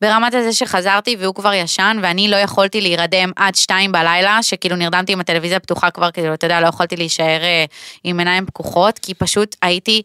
ברמת 0.00 0.34
הזה 0.34 0.52
שחזרתי 0.52 1.16
והוא 1.20 1.34
כבר 1.34 1.54
ישן 1.54 1.98
ואני 2.02 2.28
לא 2.28 2.36
יכולתי 2.36 2.80
להירדם 2.80 3.30
עד 3.36 3.54
שתיים 3.54 3.92
בלילה, 3.92 4.38
שכאילו 4.42 4.76
נרדמתי 4.76 5.12
עם 5.12 5.20
הטלוויזיה 5.20 5.60
פתוחה 5.60 5.90
כבר, 5.90 6.10
כאילו, 6.10 6.34
אתה 6.34 6.46
יודע, 6.46 6.60
לא 6.60 6.66
יכולתי 6.66 6.96
להישאר 6.96 7.42
אה, 7.42 7.64
עם 8.04 8.18
עיניים 8.18 8.46
פקוחות, 8.46 8.98
כי 8.98 9.14
פשוט 9.14 9.56
הייתי 9.62 10.02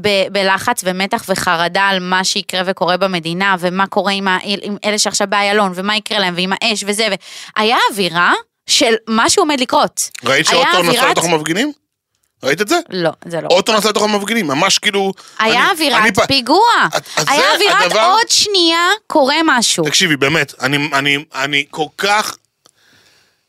ב- 0.00 0.28
בלחץ 0.32 0.80
ומתח 0.84 1.24
וחרדה 1.28 1.82
על 1.82 1.98
מה 2.00 2.24
שיקרה 2.24 2.62
וקורה 2.66 2.96
במדינה, 2.96 3.56
ומה 3.58 3.86
קורה 3.86 4.12
עם, 4.12 4.28
ה- 4.28 4.38
עם 4.42 4.76
אלה 4.84 4.98
שעכשיו 4.98 5.26
באיילון, 5.30 5.72
ומה 5.74 5.96
יקרה 5.96 6.18
להם, 6.18 6.34
ועם 6.36 6.52
האש 6.52 6.84
וזה, 6.86 7.06
והיה 7.58 7.76
אווירה 7.90 8.32
של 8.66 8.94
משהו 9.08 9.42
עומד 9.42 9.60
לקרות. 9.60 10.10
ראית 10.24 10.46
שאוטו 10.46 10.82
נסע 10.82 11.10
לתוך 11.10 11.24
המפגינים? 11.24 11.72
ראית 12.44 12.60
את 12.60 12.68
זה? 12.68 12.78
לא, 12.90 13.10
זה 13.28 13.40
לא. 13.40 13.48
אוטו 13.50 13.72
נסע 13.76 13.88
לתוך 13.88 14.02
המפגינים, 14.02 14.46
ממש 14.46 14.78
כאילו... 14.78 15.12
היה 15.38 15.70
אווירת 15.70 16.18
פ- 16.18 16.26
פיגוע. 16.26 16.58
היה 17.28 17.54
אווירת 17.54 17.82
הדבר- 17.86 18.10
עוד 18.10 18.28
שנייה 18.28 18.88
קורה 19.06 19.36
משהו. 19.44 19.84
תקשיבי, 19.84 20.16
באמת, 20.16 20.54
אני, 20.60 20.90
אני, 20.92 21.24
אני 21.34 21.64
כל 21.70 21.86
כך 21.98 22.36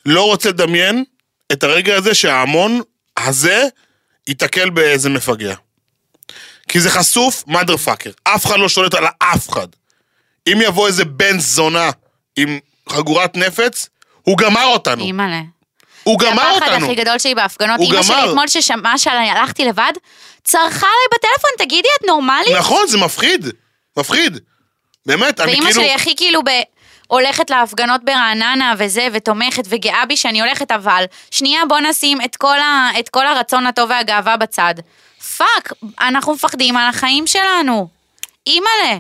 לא 0.06 0.22
רוצה 0.22 0.50
לדמיין 0.50 1.04
את 1.52 1.64
הרגע 1.64 1.96
הזה 1.96 2.16
שההמון 2.16 2.82
הזה 3.18 3.64
ייתקל 4.28 4.70
באיזה 4.70 5.10
מפגע. 5.10 5.56
כי 6.68 6.80
זה 6.80 6.90
חשוף 6.90 7.44
mother 7.48 7.88
fucker. 7.88 8.12
אף 8.24 8.46
אחד 8.46 8.60
לא 8.60 8.70
שולט 8.70 8.94
על 8.94 9.06
אף 9.20 9.50
אחד. 9.50 9.68
אם 10.48 10.60
יבוא 10.64 10.88
איזה 10.88 11.06
בן 11.06 11.40
זונה 11.40 11.90
עם 12.38 12.60
חגורת 12.90 13.38
נפץ, 13.38 13.90
הוא 14.22 14.38
גמר 14.38 14.66
אותנו. 14.66 15.04
אימא'לה. 15.04 15.42
הוא 16.06 16.18
זה 16.20 16.26
גמר 16.26 16.42
הפחד 16.42 16.68
אותנו. 16.68 16.86
הכי 16.86 16.96
גדול 16.96 17.20
שלי 17.20 17.36
בהפגנות. 17.36 17.80
הוא 17.80 17.86
אימא 17.86 18.04
שלי 18.04 18.16
גמר. 18.16 18.30
אתמול 18.30 18.48
ששמעה 18.48 18.98
שאני 18.98 19.32
הלכתי 19.32 19.66
לבד, 19.66 19.94
צרחה 20.44 20.88
עליי 20.88 21.08
בטלפון, 21.14 21.50
תגידי, 21.58 21.88
את 22.00 22.08
נורמלית? 22.08 22.56
נכון, 22.58 22.88
זה 22.88 22.98
מפחיד. 22.98 23.48
מפחיד. 23.98 24.40
באמת, 25.06 25.40
אני 25.40 25.52
ואימא 25.52 25.66
כאילו... 25.66 25.82
שלי 25.82 25.94
הכי 25.94 26.16
כאילו 26.16 26.44
ב... 26.44 26.50
הולכת 27.08 27.50
להפגנות 27.50 28.04
ברעננה 28.04 28.74
וזה, 28.78 29.08
ותומכת 29.14 29.64
וגאה 29.70 30.06
בי 30.06 30.18
שאני 30.18 30.42
הולכת, 30.42 30.72
אבל 30.72 31.04
שנייה 31.32 31.62
בוא 31.70 31.80
נשים 31.80 32.22
את 32.22 32.36
כל, 32.36 32.60
ה... 32.60 32.90
את 33.00 33.10
כל 33.10 33.28
הרצון 33.28 33.68
הטוב 33.68 33.90
והגאווה 33.90 34.38
בצד. 34.38 34.76
fuck, 35.38 35.74
אנחנו 36.00 36.34
מפחדים 36.34 36.78
על 36.78 36.90
החיים 36.90 37.28
שלנו. 37.28 37.88
אימא'לה. 38.48 38.98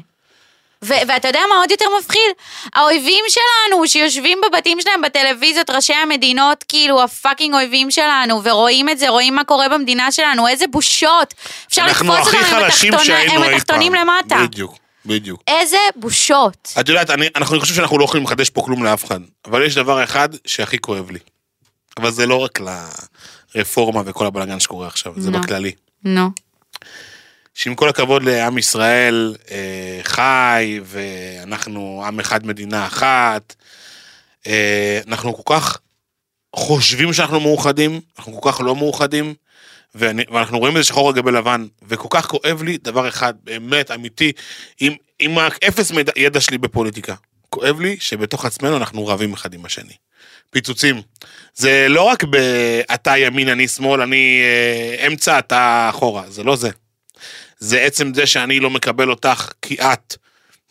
ו- 0.83 0.93
ואתה 1.07 1.27
יודע 1.27 1.39
מה 1.49 1.55
עוד 1.55 1.71
יותר 1.71 1.85
מפחיד? 1.99 2.31
האויבים 2.73 3.23
שלנו 3.29 3.87
שיושבים 3.87 4.37
בבתים 4.49 4.81
שלהם 4.81 5.01
בטלוויזיות, 5.01 5.69
ראשי 5.69 5.93
המדינות, 5.93 6.63
כאילו 6.67 7.03
ה 7.03 7.09
fucking 7.10 7.53
אויבים 7.53 7.91
שלנו, 7.91 8.41
ורואים 8.43 8.89
את 8.89 8.99
זה, 8.99 9.09
רואים 9.09 9.35
מה 9.35 9.43
קורה 9.43 9.69
במדינה 9.69 10.11
שלנו, 10.11 10.47
איזה 10.47 10.65
בושות. 10.67 11.33
אפשר 11.67 11.81
הכי 11.81 12.07
אותם 12.07 12.19
עם 12.19 12.63
התחתונה- 12.63 13.19
עם. 13.47 13.53
התחתונים 13.55 13.93
למטה. 13.95 14.37
בדיוק, 14.43 14.75
בדיוק. 15.05 15.41
איזה 15.47 15.77
בושות. 15.95 16.73
את 16.79 16.89
יודעת, 16.89 17.09
אני, 17.09 17.27
אנחנו, 17.35 17.55
אני 17.55 17.61
חושב 17.61 17.73
שאנחנו 17.75 17.97
לא 17.97 18.03
יכולים 18.03 18.25
לחדש 18.25 18.49
פה 18.49 18.61
כלום 18.61 18.83
לאף 18.83 19.03
אחד, 19.05 19.19
אבל 19.45 19.63
יש 19.65 19.75
דבר 19.75 20.03
אחד 20.03 20.29
שהכי 20.45 20.77
כואב 20.79 21.11
לי. 21.11 21.19
אבל 21.97 22.11
זה 22.11 22.25
לא 22.25 22.35
רק 22.35 22.59
לרפורמה 23.55 24.01
וכל 24.05 24.25
הבלאגן 24.25 24.59
שקורה 24.59 24.87
עכשיו, 24.87 25.13
זה 25.17 25.31
נו. 25.31 25.41
בכללי. 25.41 25.71
נו. 26.03 26.29
שעם 27.55 27.75
כל 27.75 27.89
הכבוד 27.89 28.23
לעם 28.23 28.57
ישראל 28.57 29.35
אה, 29.51 29.99
חי, 30.03 30.79
ואנחנו 30.83 32.03
עם 32.07 32.19
אחד 32.19 32.45
מדינה 32.45 32.87
אחת, 32.87 33.55
אה, 34.47 34.99
אנחנו 35.07 35.43
כל 35.43 35.55
כך 35.55 35.77
חושבים 36.55 37.13
שאנחנו 37.13 37.39
מאוחדים, 37.39 38.01
אנחנו 38.17 38.41
כל 38.41 38.51
כך 38.51 38.61
לא 38.61 38.75
מאוחדים, 38.75 39.33
ואני, 39.95 40.23
ואנחנו 40.31 40.59
רואים 40.59 40.77
את 40.77 40.81
זה 40.81 40.87
שחור 40.87 41.09
על 41.09 41.15
גבי 41.15 41.31
לבן, 41.31 41.65
וכל 41.87 42.07
כך 42.11 42.25
כואב 42.25 42.63
לי 42.63 42.77
דבר 42.77 43.07
אחד, 43.07 43.33
באמת, 43.43 43.91
אמיתי, 43.91 44.31
עם, 44.79 44.93
עם 45.19 45.37
האפס 45.37 45.91
מידע, 45.91 46.11
ידע 46.15 46.41
שלי 46.41 46.57
בפוליטיקה. 46.57 47.15
כואב 47.49 47.79
לי 47.79 47.97
שבתוך 47.99 48.45
עצמנו 48.45 48.77
אנחנו 48.77 49.07
רבים 49.07 49.33
אחד 49.33 49.53
עם 49.53 49.65
השני. 49.65 49.93
פיצוצים. 50.49 51.01
זה 51.53 51.85
לא 51.89 52.01
רק 52.01 52.23
ב"אתה 52.23 53.17
ימין, 53.17 53.49
אני 53.49 53.67
שמאל, 53.67 54.01
אני 54.01 54.41
אה, 54.43 55.07
אמצע, 55.07 55.39
אתה 55.39 55.87
אחורה", 55.89 56.23
זה 56.29 56.43
לא 56.43 56.55
זה. 56.55 56.69
זה 57.59 57.79
עצם 57.81 58.13
זה 58.13 58.25
שאני 58.25 58.59
לא 58.59 58.69
מקבל 58.69 59.09
אותך 59.09 59.49
כי 59.61 59.75
את, 59.75 60.15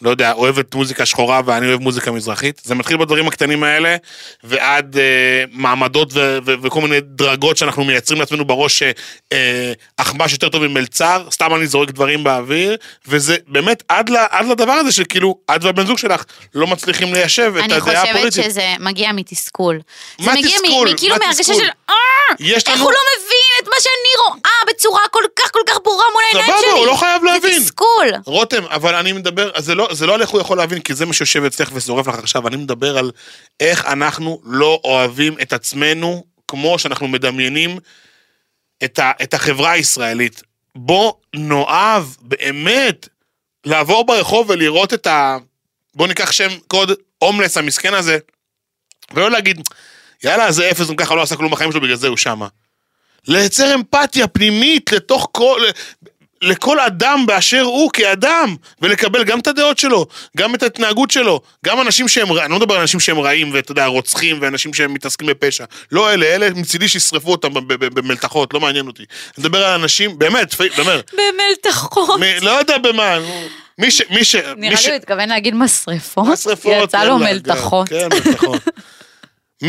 לא 0.02 0.10
יודע, 0.10 0.32
אוהבת 0.32 0.74
מוזיקה 0.74 1.06
שחורה 1.06 1.40
ואני 1.44 1.66
אוהב 1.66 1.80
מוזיקה 1.80 2.10
מזרחית. 2.12 2.60
זה 2.64 2.74
מתחיל 2.74 2.96
בדברים 2.96 3.28
הקטנים 3.28 3.62
האלה, 3.64 3.96
ועד 4.44 4.96
אה, 4.98 5.44
מעמדות 5.52 6.08
ו- 6.12 6.38
ו- 6.46 6.54
וכל 6.62 6.80
מיני 6.80 7.00
דרגות 7.00 7.56
שאנחנו 7.56 7.84
מייצרים 7.84 8.20
לעצמנו 8.20 8.44
בראש 8.44 8.82
שעכבש 9.30 10.32
יותר 10.32 10.48
טוב 10.48 10.66
ממלצר, 10.66 11.26
סתם 11.30 11.54
אני 11.54 11.66
זורק 11.66 11.90
דברים 11.90 12.24
באוויר, 12.24 12.76
וזה 13.08 13.36
באמת 13.48 13.82
עד, 13.88 14.08
ל- 14.10 14.26
עד 14.30 14.46
לדבר 14.46 14.72
הזה 14.72 14.92
שכאילו, 14.92 15.38
את 15.56 15.64
והבן 15.64 15.86
זוג 15.86 15.98
שלך 15.98 16.24
לא 16.54 16.66
מצליחים 16.66 17.14
ליישב 17.14 17.52
את 17.58 17.64
אני 17.64 17.74
הדעה 17.74 17.80
חושבת 17.80 18.08
הפוליטית. 18.16 18.44
שזה 18.44 18.74
מגיע 18.80 19.12
מתסכול. 19.12 19.80
זה 20.20 20.26
מה 20.26 20.32
מגיע 20.34 20.50
תסכול? 20.64 20.88
מ- 20.92 20.96
כאילו 20.96 21.14
מה 21.14 21.20
מהרגשה? 21.26 21.54
של, 21.54 21.68
אה, 21.90 21.94
יש 22.38 22.62
איך 22.66 22.74
לנו- 22.74 22.84
הוא 22.84 22.92
לא 22.92 22.98
מבין 23.18 23.62
את 23.62 23.68
מה 23.68 23.74
שאני 23.80 24.26
רואה 24.28 24.74
בצורה 24.74 25.00
כל 25.10 25.22
כך 25.36 25.50
כל 25.52 25.60
כך 25.68 25.78
ברורה 25.84 26.04
מול 26.12 26.22
העיניים 26.26 26.46
סבבה, 26.52 26.60
שלי. 26.70 26.78
הוא 26.78 26.86
לא 26.86 26.94
חייב 26.96 27.24
להבין. 27.24 27.58
זה 27.58 27.64
תסכול. 27.64 28.06
רותם, 28.26 28.64
אבל 28.64 28.94
אני 28.94 29.12
מדבר, 29.12 29.50
זה 29.58 29.74
לא, 29.74 29.88
זה 29.92 30.06
לא 30.06 30.14
על 30.14 30.20
איך 30.22 30.30
הוא 30.30 30.40
יכול 30.40 30.56
להבין, 30.58 30.80
כי 30.80 30.94
זה 30.94 31.06
מה 31.06 31.12
שיושב 31.12 31.44
אצלך 31.44 31.70
ושורף 31.72 32.06
לך 32.06 32.18
עכשיו, 32.18 32.48
אני 32.48 32.56
מדבר 32.56 32.98
על 32.98 33.10
איך 33.60 33.84
אנחנו 33.86 34.40
לא 34.44 34.80
אוהבים 34.84 35.34
את 35.42 35.52
עצמנו 35.52 36.24
כמו 36.48 36.78
שאנחנו 36.78 37.08
מדמיינים 37.08 37.78
את, 38.84 38.98
ה, 38.98 39.12
את 39.22 39.34
החברה 39.34 39.70
הישראלית. 39.70 40.42
בוא 40.76 41.12
נאהב 41.34 42.04
באמת 42.20 43.08
לעבור 43.64 44.06
ברחוב 44.06 44.50
ולראות 44.50 44.94
את 44.94 45.06
ה... 45.06 45.36
בוא 45.94 46.06
ניקח 46.06 46.32
שם 46.32 46.48
קוד 46.68 46.92
הומלס 47.18 47.56
המסכן 47.56 47.94
הזה, 47.94 48.18
ולא 49.14 49.30
להגיד, 49.30 49.60
יאללה, 50.24 50.52
זה 50.52 50.70
אפס, 50.70 50.88
גם 50.88 50.96
ככה 50.96 51.14
לא 51.14 51.22
עשה 51.22 51.36
כלום 51.36 51.50
בחיים 51.50 51.72
שלו, 51.72 51.80
בגלל 51.80 51.96
זה 51.96 52.08
הוא 52.08 52.16
שמה. 52.16 52.46
לייצר 53.28 53.74
אמפתיה 53.74 54.26
פנימית 54.26 54.92
לתוך 54.92 55.28
כל... 55.32 55.60
לכל 56.44 56.80
אדם 56.80 57.24
באשר 57.26 57.60
הוא 57.60 57.90
כאדם, 57.92 58.56
ולקבל 58.82 59.24
גם 59.24 59.40
את 59.40 59.46
הדעות 59.46 59.78
שלו, 59.78 60.06
גם 60.36 60.54
את 60.54 60.62
ההתנהגות 60.62 61.10
שלו, 61.10 61.40
גם 61.64 61.80
אנשים 61.80 62.08
שהם, 62.08 62.38
אני 62.38 62.50
לא 62.50 62.56
מדבר 62.56 62.74
על 62.74 62.80
אנשים 62.80 63.00
שהם 63.00 63.20
רעים, 63.20 63.50
ואתה 63.54 63.72
יודע, 63.72 63.86
רוצחים, 63.86 64.38
ואנשים 64.40 64.74
שהם 64.74 64.94
מתעסקים 64.94 65.26
בפשע. 65.26 65.64
לא 65.92 66.12
אלה, 66.12 66.26
אלה 66.26 66.50
מצידי 66.50 66.88
שישרפו 66.88 67.30
אותם 67.30 67.48
במלתחות, 67.78 68.54
לא 68.54 68.60
מעניין 68.60 68.86
אותי. 68.86 69.02
אני 69.02 69.44
מדבר 69.44 69.64
על 69.64 69.80
אנשים, 69.80 70.18
באמת, 70.18 70.54
אומר, 70.78 71.00
במלתחות. 71.12 72.20
לא 72.42 72.50
יודע 72.50 72.78
במה. 72.78 73.18
מי 73.78 73.90
ש... 73.90 74.02
מי 74.10 74.24
ש... 74.24 74.34
נראה 74.34 74.80
לי 74.84 74.88
הוא 74.88 74.96
התכוון 74.96 75.28
להגיד 75.28 75.54
משרפות. 75.54 76.28
משרפות, 76.28 76.72
יצא 76.82 77.04
לו 77.04 77.18
מלתחות. 77.18 77.88
כן, 77.88 78.08
מלתחות. 78.12 78.60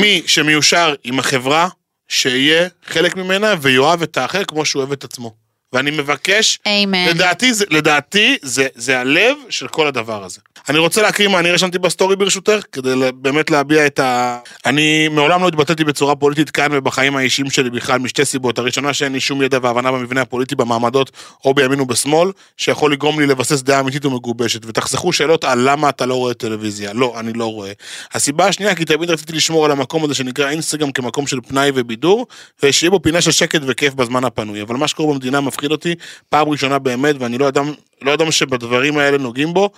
מי 0.02 0.22
שמיושר 0.28 0.96
עם 1.04 1.20
החברה, 1.20 1.70
שיהיה 2.08 2.68
חלק 2.86 3.16
ממנה 3.16 3.54
ויאהב 3.62 4.02
את 4.02 4.18
האחר 4.18 4.44
כמו 4.44 4.66
שהוא 4.66 4.80
אוהב 4.80 4.92
את 4.92 5.04
עצמו. 5.04 5.45
ואני 5.76 5.92
מבקש, 5.92 6.60
אמן. 6.68 7.08
לדעתי, 7.08 7.54
זה, 7.54 7.66
לדעתי 7.70 8.38
זה, 8.42 8.68
זה 8.76 9.00
הלב 9.00 9.38
של 9.50 9.68
כל 9.68 9.88
הדבר 9.88 10.24
הזה. 10.24 10.40
אני 10.70 10.78
רוצה 10.78 11.02
להקריא 11.02 11.28
מה 11.28 11.40
אני 11.40 11.52
רשמתי 11.52 11.80
בסטורי 11.80 12.16
ברשותך, 12.16 12.64
כדי 12.72 12.90
באמת 13.16 13.52
להביע 13.52 13.86
את 13.86 14.00
ה... 14.00 14.40
אני 14.66 15.08
מעולם 15.08 15.42
לא 15.42 15.48
התבטאתי 15.48 15.84
בצורה 15.84 16.16
פוליטית 16.16 16.50
כאן 16.50 16.68
ובחיים 16.72 17.18
האישיים 17.18 17.50
שלי 17.50 17.70
בכלל 17.70 18.00
משתי 18.00 18.26
סיבות. 18.26 18.60
הראשונה 18.60 18.94
שאין 18.94 19.14
לי 19.14 19.20
שום 19.20 19.42
ידע 19.42 19.60
והבנה 19.62 19.92
במבנה 19.92 20.22
הפוליטי 20.22 20.56
במעמדות 20.56 21.12
או 21.46 21.54
בימין 21.54 21.80
ובשמאל, 21.80 22.32
שיכול 22.58 22.92
לגרום 22.92 23.20
לי 23.20 23.26
לבסס 23.26 23.62
דעה 23.62 23.80
אמיתית 23.80 24.06
ומגובשת. 24.06 24.66
ותחסכו 24.66 25.14
שאלות 25.14 25.44
על 25.44 25.70
למה 25.70 25.90
אתה 25.90 26.06
לא 26.06 26.14
רואה 26.16 26.34
טלוויזיה. 26.34 26.94
לא, 26.94 27.14
אני 27.20 27.34
לא 27.34 27.46
רואה. 27.46 27.72
הסיבה 28.14 28.48
השנייה, 28.48 28.76
כי 28.76 28.86
תמיד 28.86 29.10
רציתי 29.10 29.34
לשמור 29.34 29.66
על 29.66 29.72
המקום 29.72 30.04
הזה 30.04 30.16
שנקרא 30.16 30.50
אינסטגרם 30.50 30.92
כמקום 30.92 31.28
של 31.28 31.40
פנאי 31.48 31.72
ובידור, 31.76 32.28
ושיהיה 32.64 32.92
בו 32.92 33.02
פינה 33.02 33.22
של 33.22 33.32
שקט 33.32 33.62
וכיף 33.68 33.94
בזמן 33.94 34.24
הפנוי. 34.26 34.62
אבל 34.62 34.76
מה 34.76 34.88
שקורה 34.88 35.14
במדינה 35.14 35.42
מפחיד 35.42 35.65
אותי 35.72 35.96
פעם 36.30 36.50
ראשונה 36.50 36.80
באמת, 36.80 37.16
ואני 37.20 37.38
לא 37.38 37.48
אדם, 37.48 37.74
לא 38.02 38.14
אדם 38.14 38.32
שבדברים 38.32 38.98
האלה 38.98 39.18
נוגעים 39.18 39.54
בו. 39.54 39.70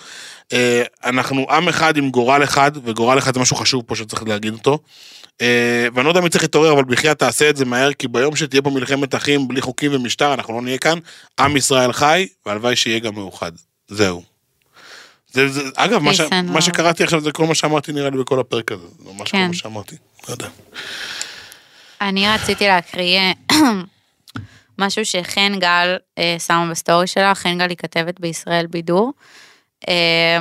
אה, 0.54 0.84
אנחנו 1.06 1.46
עם 1.50 1.68
אחד 1.68 1.98
עם 1.98 2.10
גורל 2.10 2.44
אחד, 2.44 2.72
וגורל 2.84 3.18
אחד 3.18 3.34
זה 3.34 3.40
משהו 3.40 3.56
חשוב 3.56 3.84
פה 3.86 3.96
שצריך 3.96 4.24
להגיד 4.24 4.54
אותו. 4.54 4.80
אה, 5.42 5.88
ואני 5.94 6.06
לא 6.06 6.12
יודע 6.12 6.22
מי 6.22 6.30
צריך 6.30 6.44
להתעורר, 6.44 6.74
אבל 6.74 6.84
בחייאת 6.84 7.20
תעשה 7.20 7.50
את 7.50 7.58
זה 7.58 7.66
מהר, 7.66 7.94
כי 7.94 8.08
ביום 8.08 8.36
שתהיה 8.36 8.62
פה 8.62 8.70
מלחמת 8.70 9.16
אחים 9.16 9.48
בלי 9.48 9.62
חוקים 9.62 9.92
ומשטר, 9.96 10.34
אנחנו 10.34 10.54
לא 10.54 10.62
נהיה 10.62 10.78
כאן. 10.78 11.00
עם 11.40 11.58
ישראל 11.58 11.94
חי, 11.94 12.28
והלוואי 12.46 12.76
שיהיה 12.76 13.00
גם 13.00 13.14
מאוחד. 13.16 13.52
זהו. 13.88 14.24
זה, 15.32 15.48
זה, 15.48 15.62
אגב, 15.76 16.02
מה, 16.02 16.14
ש, 16.14 16.22
מה. 16.44 16.62
שקראתי 16.62 17.04
עכשיו 17.04 17.22
זה 17.22 17.32
כל 17.32 17.46
מה 17.46 17.56
שאמרתי 17.56 17.92
נראה 17.92 18.10
לי 18.10 18.18
בכל 18.18 18.40
הפרק 18.40 18.72
הזה. 18.72 18.88
זה 19.00 19.12
ממש 19.14 19.32
כל 19.32 19.38
כן. 19.38 19.48
מה 19.48 19.54
שאמרתי. 19.54 19.96
לא 20.28 20.34
יודע. 20.34 20.48
אני 22.02 22.28
רציתי 22.28 22.68
להקריא 22.68 23.34
משהו 24.80 25.06
שחן 25.06 25.60
גל 25.60 25.98
אה, 26.18 26.36
שמה 26.40 26.72
בסטורי 26.72 27.08
שלה, 27.08 27.36
חן 27.36 27.58
גל 27.58 27.70
היא 27.70 27.78
כתבת 27.78 28.20
בישראל 28.20 28.68
בידור. 28.68 29.14
אה, 29.90 30.38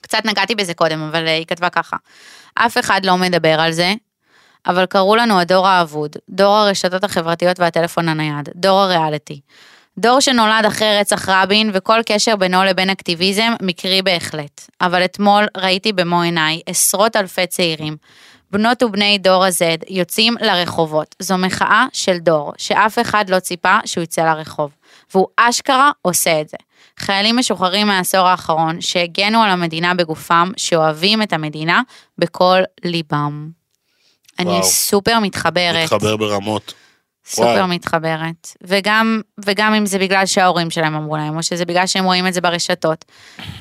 קצת 0.00 0.24
נגעתי 0.24 0.54
בזה 0.54 0.74
קודם, 0.74 1.02
אבל 1.02 1.26
אה, 1.26 1.36
היא 1.36 1.46
כתבה 1.46 1.70
ככה. 1.70 1.96
אף 2.54 2.78
אחד 2.78 3.04
לא 3.04 3.16
מדבר 3.16 3.60
על 3.60 3.72
זה, 3.72 3.94
אבל 4.66 4.86
קראו 4.86 5.16
לנו 5.16 5.40
הדור 5.40 5.68
האבוד, 5.68 6.16
דור 6.28 6.56
הרשתות 6.56 7.04
החברתיות 7.04 7.60
והטלפון 7.60 8.08
הנייד, 8.08 8.48
דור 8.54 8.80
הריאליטי. 8.80 9.40
דור 9.98 10.20
שנולד 10.20 10.64
אחרי 10.66 10.98
רצח 10.98 11.28
רבין 11.28 11.70
וכל 11.74 12.00
קשר 12.06 12.36
בינו 12.36 12.64
לבין 12.64 12.90
אקטיביזם 12.90 13.52
מקרי 13.62 14.02
בהחלט. 14.02 14.70
אבל 14.80 15.04
אתמול 15.04 15.46
ראיתי 15.56 15.92
במו 15.92 16.22
עיניי 16.22 16.60
עשרות 16.66 17.16
אלפי 17.16 17.46
צעירים, 17.46 17.96
בנות 18.50 18.82
ובני 18.82 19.18
דור 19.18 19.44
ה-Z 19.44 19.84
יוצאים 19.88 20.36
לרחובות. 20.40 21.14
זו 21.18 21.38
מחאה 21.38 21.86
של 21.92 22.18
דור, 22.18 22.52
שאף 22.58 22.98
אחד 22.98 23.30
לא 23.30 23.40
ציפה 23.40 23.78
שהוא 23.84 24.04
יצא 24.04 24.22
לרחוב. 24.22 24.70
והוא 25.14 25.26
אשכרה 25.36 25.90
עושה 26.02 26.40
את 26.40 26.48
זה. 26.48 26.56
חיילים 26.98 27.36
משוחררים 27.36 27.86
מהעשור 27.86 28.20
האחרון 28.20 28.80
שהגנו 28.80 29.42
על 29.42 29.50
המדינה 29.50 29.94
בגופם, 29.94 30.52
שאוהבים 30.56 31.22
את 31.22 31.32
המדינה 31.32 31.82
בכל 32.18 32.60
ליבם. 32.84 33.50
אני 34.38 34.50
וואו. 34.50 34.62
סופר 34.62 35.18
מתחברת. 35.18 35.84
מתחבר 35.84 36.16
ברמות. 36.16 36.74
סופר 37.30 37.48
וואו. 37.48 37.68
מתחברת. 37.68 38.56
וגם, 38.62 39.20
וגם 39.44 39.74
אם 39.74 39.86
זה 39.86 39.98
בגלל 39.98 40.26
שההורים 40.26 40.70
שלהם 40.70 40.94
אמרו 40.94 41.16
להם, 41.16 41.36
או 41.36 41.42
שזה 41.42 41.64
בגלל 41.64 41.86
שהם 41.86 42.04
רואים 42.04 42.26
את 42.26 42.34
זה 42.34 42.40
ברשתות. 42.40 43.04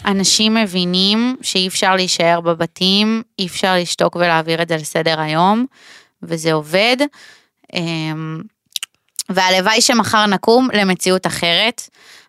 אנשים 0.06 0.54
מבינים 0.54 1.36
שאי 1.42 1.68
אפשר 1.68 1.96
להישאר 1.96 2.42
בבתים, 2.42 3.24
אי 3.40 3.48
אפשר 3.48 3.76
לשתוק 3.76 4.16
ולהעביר 4.16 4.62
את 4.62 4.68
זה 4.68 4.76
לסדר 4.76 5.20
היום, 5.20 5.66
וזה 6.24 6.54
עובד. 6.54 6.98
אמ, 7.74 8.42
והלוואי 9.30 9.82
שמחר 9.82 10.26
נקום 10.26 10.68
למציאות 10.74 11.28
אחרת. 11.28 11.82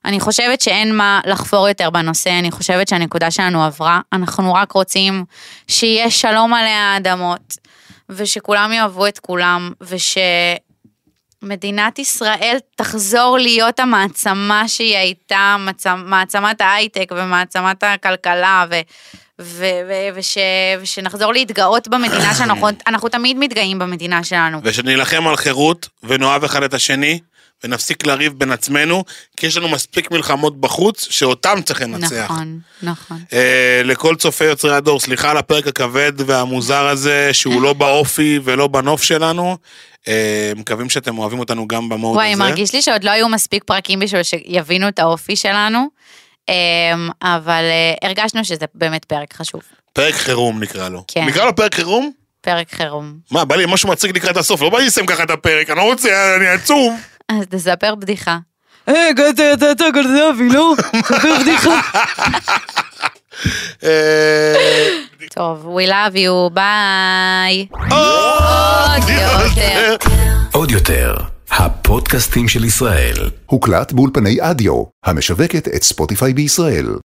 אני 0.05 0.21
חושבת 0.21 0.61
שאין 0.61 0.97
מה 0.97 1.21
לחפור 1.25 1.69
יותר 1.69 1.91
בנושא, 1.91 2.39
אני 2.39 2.51
חושבת 2.51 2.89
שהנקודה 2.89 3.31
שלנו 3.31 3.65
עברה. 3.65 4.01
אנחנו 4.13 4.55
רק 4.55 4.73
רוצים 4.73 5.25
שיהיה 5.69 6.11
שלום 6.11 6.55
עלי 6.55 6.71
האדמות, 6.71 7.57
ושכולם 8.09 8.73
יאהבו 8.73 9.07
את 9.07 9.19
כולם, 9.19 9.73
ושמדינת 11.43 11.99
ישראל 11.99 12.57
תחזור 12.77 13.39
להיות 13.39 13.81
המעצמה 13.81 14.69
שהיא 14.69 14.97
הייתה, 14.97 15.57
מעצמ- 15.67 16.05
מעצמת 16.05 16.61
ההייטק 16.61 17.13
ומעצמת 17.17 17.83
הכלכלה, 17.83 18.65
ו... 18.71 18.75
ו- 19.41 19.65
ו- 19.89 20.09
וש, 20.15 20.39
ושנחזור 20.81 21.33
להתגאות 21.33 21.89
במדינה 21.89 22.35
שאנחנו 22.39 22.69
אנחנו 22.87 23.09
תמיד 23.09 23.37
מתגאים 23.39 23.79
במדינה 23.79 24.25
שלנו. 24.25 24.61
ושנילחם 24.65 25.29
על 25.29 25.37
חירות, 25.37 25.89
ונאהב 26.03 26.45
אחד 26.45 26.63
את 26.63 26.75
השני, 26.75 27.21
ונפסיק 27.65 28.07
לריב 28.07 28.33
בין 28.39 28.53
עצמנו, 28.53 29.05
כי 29.37 29.47
יש 29.47 29.57
לנו 29.57 29.69
מספיק 29.69 30.11
מלחמות 30.11 30.61
בחוץ, 30.61 31.07
שאותם 31.11 31.59
צריך 31.65 31.83
לנצח. 31.83 32.25
נכון, 32.25 32.59
נכון. 32.83 33.19
אה, 33.33 33.83
לכל 33.85 34.17
צופי 34.17 34.45
יוצרי 34.45 34.75
הדור, 34.75 35.01
סליחה 35.01 35.31
על 35.31 35.37
הפרק 35.37 35.67
הכבד 35.67 36.13
והמוזר 36.17 36.87
הזה, 36.87 37.31
שהוא 37.33 37.63
לא 37.63 37.73
באופי 37.73 38.39
ולא 38.45 38.67
בנוף 38.67 39.03
שלנו. 39.03 39.57
אה, 40.09 40.53
מקווים 40.57 40.91
שאתם 40.91 41.19
אוהבים 41.19 41.39
אותנו 41.39 41.69
גם 41.69 41.89
במוד 41.89 42.17
וואי, 42.17 42.33
הזה. 42.33 42.43
מרגיש 42.43 42.75
לי 42.75 42.83
שעוד 42.83 43.05
לא 43.05 43.11
היו 43.11 43.29
מספיק 43.29 43.65
פרקים 43.65 44.01
בשביל 44.01 44.23
שיבינו 44.23 44.89
את 44.89 44.99
האופי 44.99 45.37
שלנו, 45.37 45.89
אמ, 46.49 46.55
אבל 47.23 47.65
אה, 47.65 48.09
הרגשנו 48.09 48.45
שזה 48.45 48.67
באמת 48.75 49.05
פרק 49.05 49.35
חשוב. 49.35 49.61
פרק 49.93 50.15
חירום 50.15 50.63
נקרא 50.63 50.89
לו. 50.89 51.05
כן. 51.09 51.25
נקרא 51.25 51.45
לו 51.45 51.57
פרק 51.57 51.75
חירום? 51.75 52.13
פרק 52.41 52.75
חירום. 52.75 53.19
מה, 53.31 53.45
בא 53.45 53.57
לי 53.57 53.65
משהו 53.69 53.89
מצחיק 53.89 54.17
לקראת 54.17 54.37
הסוף, 54.37 54.63
לא 54.63 54.71
בא 54.71 54.79
לי 54.79 54.87
לסיים 54.87 55.07
ככה 55.07 55.23
את 55.23 55.31
הפרק, 55.31 55.71
אני 55.71 55.79
לא 55.79 55.83
רוצה, 55.83 56.37
אני 56.37 56.49
עצוב. 56.49 56.95
אז 57.31 57.47
תספר 57.51 57.95
בדיחה. 57.95 58.39
היי, 58.87 59.15
גאטה, 59.15 59.43
יצאת 59.43 59.81
גרזבי, 59.95 60.49
לא? 60.49 60.75
תספר 61.03 61.35
בדיחה. 61.41 61.81
אה, 63.85 64.89
טוב, 65.35 65.79
we 65.79 65.89
love 65.89 66.15
you, 66.15 66.55
ביי. 66.55 67.67
עוד 67.91 69.09
יותר. 69.09 69.97
עוד 70.53 70.71
יותר, 70.71 71.15
הפודקאסטים 71.51 72.49
של 72.49 72.65
ישראל. 72.65 73.31
הוקלט 73.47 73.93
באולפני 73.93 74.37
אדיו, 74.41 74.85
המשווקת 75.05 75.69
את 75.69 75.83
ספוטיפיי 75.83 76.35
בישראל. 76.35 76.87